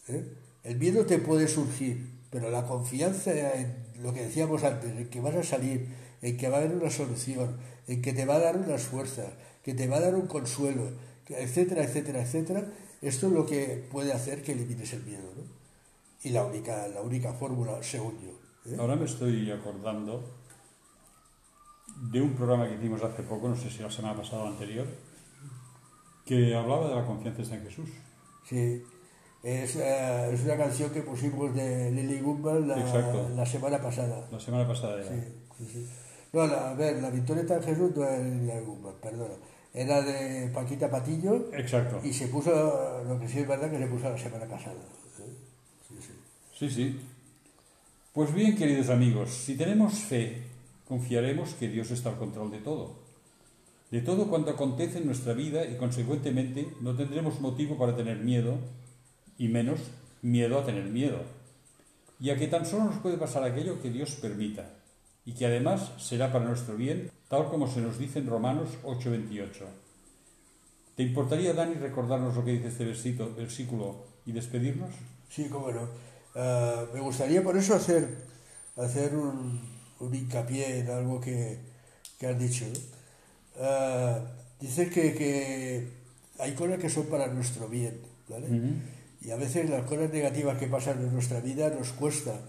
¿eh? 0.08 0.26
El 0.62 0.76
miedo 0.76 1.06
te 1.06 1.18
puede 1.18 1.48
surgir, 1.48 2.06
pero 2.30 2.50
la 2.50 2.66
confianza 2.66 3.32
en 3.32 3.74
lo 4.02 4.12
que 4.12 4.26
decíamos 4.26 4.62
antes, 4.62 4.90
en 4.90 5.08
que 5.08 5.22
vas 5.22 5.34
a 5.34 5.42
salir, 5.42 5.88
en 6.20 6.36
que 6.36 6.50
va 6.50 6.58
a 6.58 6.60
haber 6.60 6.76
una 6.76 6.90
solución, 6.90 7.56
en 7.88 8.02
que 8.02 8.12
te 8.12 8.26
va 8.26 8.34
a 8.34 8.40
dar 8.40 8.58
unas 8.58 8.82
fuerzas, 8.82 9.32
que 9.64 9.72
te 9.72 9.88
va 9.88 9.96
a 9.96 10.00
dar 10.00 10.16
un 10.16 10.26
consuelo, 10.26 10.90
etcétera, 11.26 11.82
etcétera, 11.82 12.20
etcétera, 12.20 12.66
esto 13.00 13.28
es 13.28 13.32
lo 13.32 13.46
que 13.46 13.88
puede 13.90 14.12
hacer 14.12 14.42
que 14.42 14.52
elimines 14.52 14.92
el 14.92 15.02
miedo. 15.02 15.32
¿no? 15.34 15.44
Y 16.24 16.28
la 16.28 16.44
única, 16.44 16.88
la 16.88 17.00
única 17.00 17.32
fórmula, 17.32 17.82
según 17.82 18.20
yo. 18.20 18.70
¿eh? 18.70 18.76
Ahora 18.78 18.96
me 18.96 19.06
estoy 19.06 19.50
acordando 19.50 20.28
de 22.10 22.20
un 22.20 22.34
programa 22.34 22.68
que 22.68 22.74
hicimos 22.74 23.02
hace 23.02 23.22
poco, 23.22 23.48
no 23.48 23.56
sé 23.56 23.70
si 23.70 23.78
la 23.78 23.90
semana 23.90 24.14
pasada 24.14 24.42
o 24.42 24.48
anterior, 24.48 24.86
que 26.36 26.54
hablaba 26.54 26.88
de 26.88 26.94
la 26.94 27.04
confianza 27.04 27.54
en 27.54 27.62
Jesús. 27.62 27.88
Sí. 28.48 28.82
Es, 29.42 29.76
eh, 29.76 30.30
es 30.32 30.40
una 30.44 30.56
canción 30.56 30.90
que 30.90 31.02
pusimos 31.02 31.54
de 31.54 31.90
Lily 31.90 32.18
Exacto. 32.80 33.28
la, 33.30 33.36
la 33.36 33.46
semana 33.46 33.80
pasada. 33.82 34.28
La 34.30 34.38
semana 34.40 34.66
pasada 34.66 35.00
era. 35.00 35.08
Sí, 35.08 35.20
sí, 35.58 35.66
sí. 35.72 35.86
No, 36.32 36.46
la- 36.46 36.70
a 36.70 36.74
ver, 36.74 37.02
la 37.02 37.10
victoria 37.10 37.42
está 37.42 37.56
en 37.56 37.62
Jesús 37.64 37.90
no 37.96 38.04
es 38.08 38.20
Lily 38.24 38.60
Gumble, 38.64 38.92
perdona. 39.02 39.34
Era 39.74 40.00
de 40.02 40.48
Paquita 40.54 40.90
Patillo 40.90 41.50
Exacto. 41.54 42.00
y 42.04 42.12
se 42.12 42.28
puso, 42.28 43.02
lo 43.06 43.18
que 43.18 43.26
sí 43.28 43.40
es 43.40 43.48
verdad 43.48 43.70
que 43.70 43.78
se 43.78 43.86
puso 43.86 44.08
la 44.08 44.18
semana 44.18 44.46
pasada. 44.46 44.76
¿eh? 44.76 45.34
Sí, 45.88 45.94
sí. 46.00 46.12
Sí, 46.58 46.70
sí. 46.70 47.00
Pues 48.12 48.32
bien, 48.34 48.54
queridos 48.56 48.90
amigos, 48.90 49.30
si 49.30 49.56
tenemos 49.56 49.94
fe, 49.94 50.42
confiaremos 50.86 51.54
que 51.54 51.68
Dios 51.68 51.90
está 51.90 52.10
al 52.10 52.18
control 52.18 52.50
de 52.50 52.58
todo. 52.58 53.01
De 53.92 54.00
todo 54.00 54.26
cuanto 54.26 54.50
acontece 54.50 54.98
en 54.98 55.06
nuestra 55.06 55.34
vida 55.34 55.66
y 55.66 55.76
consecuentemente 55.76 56.66
no 56.80 56.96
tendremos 56.96 57.40
motivo 57.40 57.76
para 57.76 57.94
tener 57.94 58.16
miedo 58.20 58.56
y 59.36 59.48
menos 59.48 59.80
miedo 60.22 60.58
a 60.58 60.64
tener 60.64 60.84
miedo. 60.84 61.18
Y 62.18 62.30
a 62.30 62.38
que 62.38 62.48
tan 62.48 62.64
solo 62.64 62.84
nos 62.84 62.96
puede 63.00 63.18
pasar 63.18 63.44
aquello 63.44 63.82
que 63.82 63.90
Dios 63.90 64.12
permita 64.12 64.70
y 65.26 65.34
que 65.34 65.44
además 65.44 65.92
será 65.98 66.32
para 66.32 66.46
nuestro 66.46 66.74
bien, 66.74 67.10
tal 67.28 67.50
como 67.50 67.68
se 67.68 67.82
nos 67.82 67.98
dice 67.98 68.20
en 68.20 68.28
Romanos 68.28 68.70
8:28. 68.82 69.66
¿Te 70.96 71.02
importaría, 71.02 71.52
Dani, 71.52 71.74
recordarnos 71.74 72.34
lo 72.34 72.46
que 72.46 72.52
dice 72.52 72.68
este 72.68 72.86
versículo 72.86 74.06
y 74.24 74.32
despedirnos? 74.32 74.94
Sí, 75.28 75.50
cómo 75.50 75.70
no. 75.70 75.86
Ah, 76.34 76.86
me 76.94 77.00
gustaría 77.00 77.42
por 77.44 77.58
eso 77.58 77.74
hacer, 77.74 78.08
hacer 78.74 79.14
un, 79.14 79.60
un 80.00 80.14
hincapié 80.14 80.78
en 80.78 80.88
algo 80.88 81.20
que, 81.20 81.58
que 82.18 82.26
has 82.26 82.38
dicho. 82.38 82.64
Dices 84.72 84.88
que, 84.88 85.12
que 85.12 85.86
hay 86.38 86.54
cosas 86.54 86.78
que 86.78 86.88
son 86.88 87.04
para 87.04 87.26
nuestro 87.26 87.68
bien, 87.68 88.00
¿vale? 88.26 88.48
Y 89.20 89.30
a 89.30 89.36
veces 89.36 89.68
las 89.68 89.84
cosas 89.84 90.10
negativas 90.10 90.56
que 90.56 90.66
pasan 90.66 90.98
en 91.02 91.12
nuestra 91.12 91.40
vida 91.40 91.68
nos 91.68 91.92
cuesta 91.92 92.40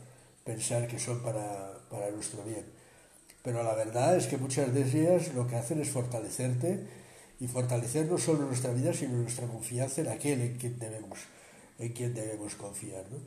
pensar 0.45 0.87
que 0.87 0.99
son 0.99 1.21
para, 1.21 1.73
para 1.89 2.09
nuestro 2.11 2.41
bien. 2.45 2.63
Pero 3.43 3.61
la 3.61 3.75
verdad 3.75 4.15
es 4.15 4.27
que 4.27 4.37
muchas 4.37 4.73
de 4.73 4.83
ellas 4.83 5.33
lo 5.35 5.47
que 5.49 5.57
hacen 5.57 5.81
es 5.81 5.89
fortalecerte 5.89 6.87
y 7.41 7.47
fortalecer 7.47 8.05
no 8.05 8.17
solo 8.17 8.45
nuestra 8.45 8.71
vida, 8.71 8.93
sino 8.93 9.17
nuestra 9.17 9.45
confianza 9.47 9.99
en 9.99 10.07
aquel 10.07 10.39
en 10.39 10.55
quien 10.55 10.79
debemos, 10.79 11.19
en 11.77 11.91
quien 11.91 12.13
debemos 12.13 12.55
confiar. 12.55 13.03
¿no? 13.11 13.17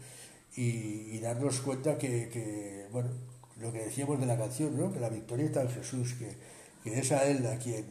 y, 0.56 1.16
y 1.16 1.18
darnos 1.20 1.60
cuenta 1.60 1.98
que, 1.98 2.30
que, 2.30 2.86
bueno, 2.90 3.10
lo 3.60 3.70
que 3.74 3.84
decíamos 3.84 4.18
de 4.18 4.24
la 4.24 4.38
canción, 4.38 4.74
¿no? 4.74 4.90
que 4.90 5.00
la 5.00 5.10
victoria 5.10 5.44
está 5.44 5.60
en 5.60 5.68
Jesús, 5.68 6.14
que, 6.14 6.34
que 6.82 6.98
es 6.98 7.12
a 7.12 7.28
Él 7.28 7.46
a 7.46 7.58
quien, 7.58 7.84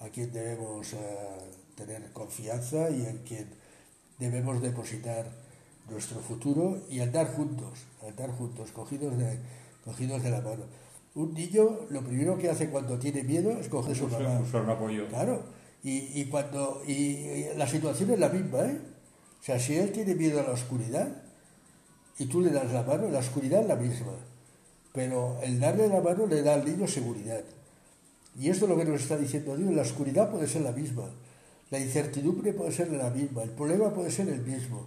a 0.00 0.08
quien 0.08 0.32
debemos 0.32 0.92
eh, 0.92 0.96
tener 1.74 2.12
confianza 2.12 2.90
y 2.90 3.06
en 3.06 3.18
quien 3.18 3.48
debemos 4.18 4.60
depositar 4.60 5.30
nuestro 5.88 6.20
futuro 6.20 6.82
y 6.90 7.00
andar 7.00 7.32
juntos, 7.34 7.78
andar 8.06 8.30
juntos, 8.30 8.72
cogidos 8.72 9.16
de, 9.18 9.38
cogidos 9.84 10.22
de 10.22 10.30
la 10.30 10.40
mano. 10.40 10.64
Un 11.14 11.32
niño 11.32 11.86
lo 11.90 12.02
primero 12.02 12.36
que 12.36 12.50
hace 12.50 12.68
cuando 12.68 12.98
tiene 12.98 13.22
miedo 13.22 13.52
es 13.52 13.68
coger 13.68 13.96
su 13.96 14.06
apoyo. 14.06 15.08
Claro, 15.08 15.42
y, 15.82 16.20
y 16.20 16.26
cuando 16.26 16.82
y, 16.86 16.92
y 16.92 17.50
la 17.56 17.66
situación 17.66 18.10
es 18.10 18.18
la 18.18 18.28
misma, 18.28 18.64
¿eh? 18.64 18.78
O 19.40 19.44
sea, 19.46 19.58
si 19.58 19.76
él 19.76 19.92
tiene 19.92 20.14
miedo 20.14 20.40
a 20.40 20.42
la 20.42 20.50
oscuridad 20.50 21.08
y 22.18 22.26
tú 22.26 22.40
le 22.40 22.50
das 22.50 22.72
la 22.72 22.82
mano, 22.82 23.08
la 23.08 23.20
oscuridad 23.20 23.60
es 23.60 23.68
la 23.68 23.76
misma, 23.76 24.12
pero 24.92 25.38
el 25.42 25.60
darle 25.60 25.88
la 25.88 26.00
mano 26.00 26.26
le 26.26 26.42
da 26.42 26.54
al 26.54 26.64
niño 26.64 26.86
seguridad. 26.86 27.42
Y 28.38 28.50
esto 28.50 28.64
es 28.66 28.70
lo 28.70 28.76
que 28.76 28.84
nos 28.84 29.00
está 29.02 29.16
diciendo 29.16 29.56
Dios, 29.56 29.72
la 29.74 29.82
oscuridad 29.82 30.30
puede 30.30 30.46
ser 30.46 30.62
la 30.62 30.72
misma, 30.72 31.04
la 31.70 31.78
incertidumbre 31.80 32.52
puede 32.52 32.72
ser 32.72 32.90
la 32.92 33.10
misma, 33.10 33.42
el 33.42 33.50
problema 33.50 33.92
puede 33.94 34.10
ser 34.10 34.28
el 34.28 34.40
mismo, 34.42 34.86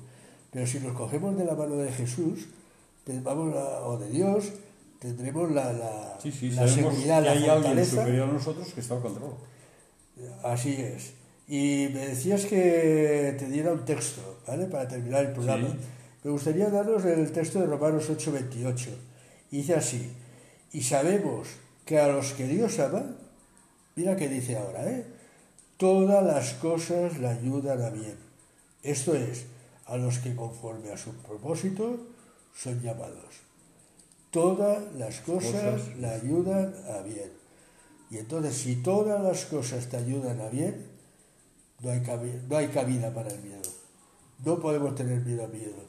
pero 0.52 0.68
si 0.68 0.80
nos 0.80 0.96
cogemos 0.96 1.38
de 1.38 1.46
la 1.46 1.56
mano 1.56 1.76
de 1.78 1.92
Jesús, 1.92 2.46
vamos 3.24 3.56
a- 3.56 3.82
o 3.88 3.98
de 3.98 4.10
Dios, 4.10 4.46
tendremos 5.00 5.52
la, 5.52 5.74
la, 5.74 6.18
Sí, 6.22 6.32
sí, 6.32 6.52
la 6.52 6.68
seguridad, 6.68 7.20
que 7.24 7.26
la 7.26 7.32
hay 7.32 7.38
alguien 7.38 7.54
fortaleza. 7.64 7.92
superior 7.98 8.30
a 8.30 8.34
nosotros 8.34 8.68
que 8.74 8.82
está 8.82 8.96
al 8.96 9.02
control. 9.02 9.34
Así 10.44 10.74
es. 10.74 11.14
Y 11.48 11.88
me 11.94 12.08
decías 12.10 12.46
que 12.46 13.36
te 13.40 13.48
diera 13.48 13.72
un 13.74 13.84
texto, 13.86 14.40
¿vale? 14.48 14.66
Para 14.66 14.88
terminar 14.88 15.26
el 15.26 15.32
programa. 15.32 15.70
Sí. 15.70 15.76
Me 16.24 16.32
gustaría 16.32 16.70
daros 16.70 17.04
el 17.06 17.32
texto 17.32 17.60
de 17.60 17.66
Romanos 17.66 18.10
8:28. 18.10 18.90
Dice 19.50 19.74
así, 19.74 20.12
y 20.74 20.82
sabemos 20.84 21.48
que 21.86 21.98
a 21.98 22.10
los 22.10 22.34
que 22.34 22.46
Dios 22.48 22.78
ama, 22.80 23.16
mira 24.00 24.16
que 24.16 24.30
dice 24.30 24.56
ahora, 24.58 24.90
¿eh? 24.90 25.06
Todas 25.78 26.24
las 26.26 26.54
cosas 26.54 27.18
le 27.20 27.28
ayudan 27.28 27.82
a 27.82 27.90
bien. 27.90 28.16
Esto 28.82 29.14
es, 29.14 29.46
a 29.88 29.98
los 29.98 30.20
que 30.20 30.36
conforme 30.36 30.90
a 30.92 30.98
su 30.98 31.12
propósito 31.28 32.00
son 32.56 32.82
llamados. 32.82 33.34
Todas 34.32 34.80
las 34.96 35.20
cosas 35.22 35.52
Cosas. 35.82 35.98
le 35.98 36.08
ayudan 36.08 36.74
a 36.96 37.02
bien. 37.02 37.32
Y 38.10 38.18
entonces, 38.18 38.56
si 38.56 38.78
todas 38.78 39.22
las 39.22 39.46
cosas 39.46 39.88
te 39.90 39.98
ayudan 39.98 40.40
a 40.40 40.48
bien, 40.50 40.86
no 41.82 41.92
hay, 41.92 42.00
cabi- 42.00 42.42
no 42.48 42.58
hay 42.58 42.68
cabida 42.70 43.14
para 43.14 43.30
el 43.30 43.40
miedo. 43.42 43.70
No 44.46 44.60
podemos 44.60 44.96
tener 44.96 45.20
miedo 45.26 45.44
al 45.46 45.52
miedo. 45.52 45.82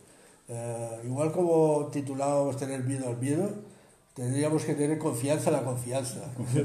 Eh, 0.48 1.00
igual 1.04 1.30
como 1.32 1.86
titulábamos 1.92 2.56
tener 2.56 2.82
miedo 2.82 3.08
al 3.08 3.18
miedo, 3.18 3.48
tendríamos 4.20 4.66
que 4.66 4.74
tener 4.74 4.98
confianza 4.98 5.48
en 5.48 5.56
la 5.56 5.64
confianza. 5.64 6.20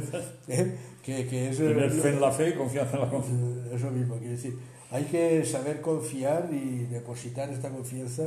¿Eh? 0.49 0.77
Que, 1.01 1.25
que 1.25 1.49
es 1.49 1.57
Tener 1.57 1.89
fe 1.89 2.09
en 2.09 2.19
la 2.19 2.29
fe 2.29 2.49
y 2.49 2.53
confianza 2.53 2.95
en 2.95 3.01
la 3.03 3.09
confianza. 3.09 3.73
Eso 3.73 3.91
mismo, 3.91 4.17
quiero 4.17 4.33
decir, 4.33 4.59
hay 4.91 5.05
que 5.05 5.45
saber 5.45 5.79
confiar 5.79 6.49
y 6.51 6.83
depositar 6.83 7.49
esta 7.49 7.69
confianza 7.69 8.23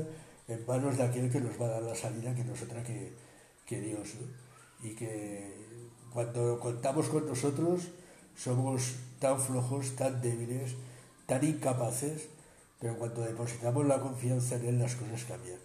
en 0.48 0.64
manos 0.66 0.96
de 0.96 1.02
aquel 1.02 1.30
que 1.30 1.42
nos 1.42 1.60
va 1.60 1.66
a 1.66 1.70
dar 1.72 1.82
la 1.82 1.94
salida, 1.94 2.34
que 2.34 2.42
no 2.42 2.54
es 2.54 2.62
otra 2.62 2.82
que, 2.82 3.12
que 3.66 3.82
Dios. 3.82 4.14
¿no? 4.18 4.88
Y 4.88 4.94
que 4.94 5.52
cuando 6.10 6.58
contamos 6.58 7.10
con 7.10 7.26
nosotros 7.26 7.88
somos 8.34 8.94
tan 9.18 9.38
flojos, 9.38 9.94
tan 9.94 10.22
débiles, 10.22 10.70
tan 11.26 11.44
incapaces, 11.44 12.28
pero 12.80 12.96
cuando 12.96 13.20
depositamos 13.20 13.86
la 13.86 14.00
confianza 14.00 14.56
en 14.56 14.64
Él 14.64 14.78
las 14.78 14.94
cosas 14.94 15.24
cambian, 15.24 15.58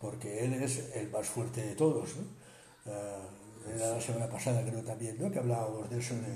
porque 0.00 0.46
Él 0.46 0.54
es 0.54 0.94
el 0.94 1.10
más 1.10 1.26
fuerte 1.26 1.60
de 1.60 1.74
todos. 1.74 2.16
¿no? 2.16 2.41
Era 2.84 3.94
la 3.94 4.00
semana 4.00 4.28
pasada 4.28 4.62
creo 4.62 4.82
también, 4.82 5.16
¿no? 5.20 5.30
que 5.30 5.38
hablábamos 5.38 5.88
de 5.88 5.98
eso, 5.98 6.14
de, 6.16 6.34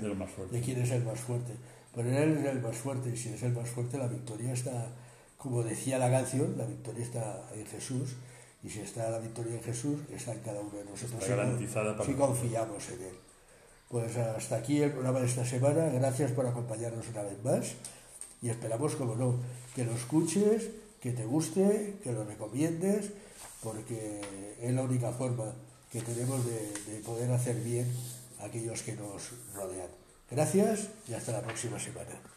de 0.51 0.61
quién 0.61 0.81
es 0.81 0.91
el 0.91 1.03
más 1.03 1.19
fuerte. 1.19 1.53
Pero 1.93 2.09
Él 2.09 2.37
es 2.37 2.45
el 2.45 2.61
más 2.61 2.77
fuerte 2.77 3.09
y 3.09 3.17
si 3.17 3.29
es 3.29 3.43
el 3.43 3.53
más 3.53 3.69
fuerte 3.69 3.97
la 3.97 4.07
victoria 4.07 4.53
está, 4.53 4.87
como 5.37 5.63
decía 5.63 5.97
la 5.97 6.09
canción, 6.09 6.57
la 6.57 6.65
victoria 6.65 7.03
está 7.03 7.49
en 7.53 7.65
Jesús 7.65 8.15
y 8.63 8.69
si 8.69 8.79
está 8.79 9.09
la 9.09 9.19
victoria 9.19 9.55
en 9.55 9.63
Jesús 9.63 9.99
está 10.13 10.33
en 10.33 10.39
cada 10.39 10.59
uno 10.61 10.77
de 10.77 10.85
nosotros. 10.85 11.21
Está 11.21 11.25
si, 11.25 11.31
garantizada 11.31 11.97
para 11.97 12.09
si 12.09 12.15
confiamos 12.15 12.89
en 12.89 13.01
Él. 13.01 13.15
Pues 13.89 14.15
hasta 14.17 14.57
aquí 14.57 14.81
el 14.81 14.91
programa 14.91 15.19
de 15.19 15.27
esta 15.27 15.45
semana. 15.45 15.85
Gracias 15.89 16.31
por 16.31 16.45
acompañarnos 16.45 17.07
una 17.09 17.23
vez 17.23 17.43
más 17.43 17.73
y 18.41 18.49
esperamos, 18.49 18.95
como 18.95 19.15
no, 19.15 19.35
que 19.75 19.83
lo 19.83 19.93
escuches, 19.93 20.69
que 21.01 21.11
te 21.11 21.25
guste, 21.25 21.95
que 22.03 22.11
lo 22.11 22.23
recomiendes, 22.23 23.11
porque 23.63 24.21
es 24.61 24.73
la 24.73 24.83
única 24.83 25.11
forma 25.11 25.53
que 25.97 26.13
tenemos 26.13 26.45
de, 26.45 26.91
de 26.91 26.99
poder 27.01 27.31
hacer 27.31 27.55
bien 27.55 27.91
a 28.39 28.45
aquellos 28.45 28.81
que 28.83 28.93
nos 28.93 29.31
rodean. 29.55 29.89
Gracias 30.29 30.89
y 31.07 31.13
hasta 31.13 31.31
la 31.31 31.41
próxima 31.41 31.79
semana. 31.79 32.36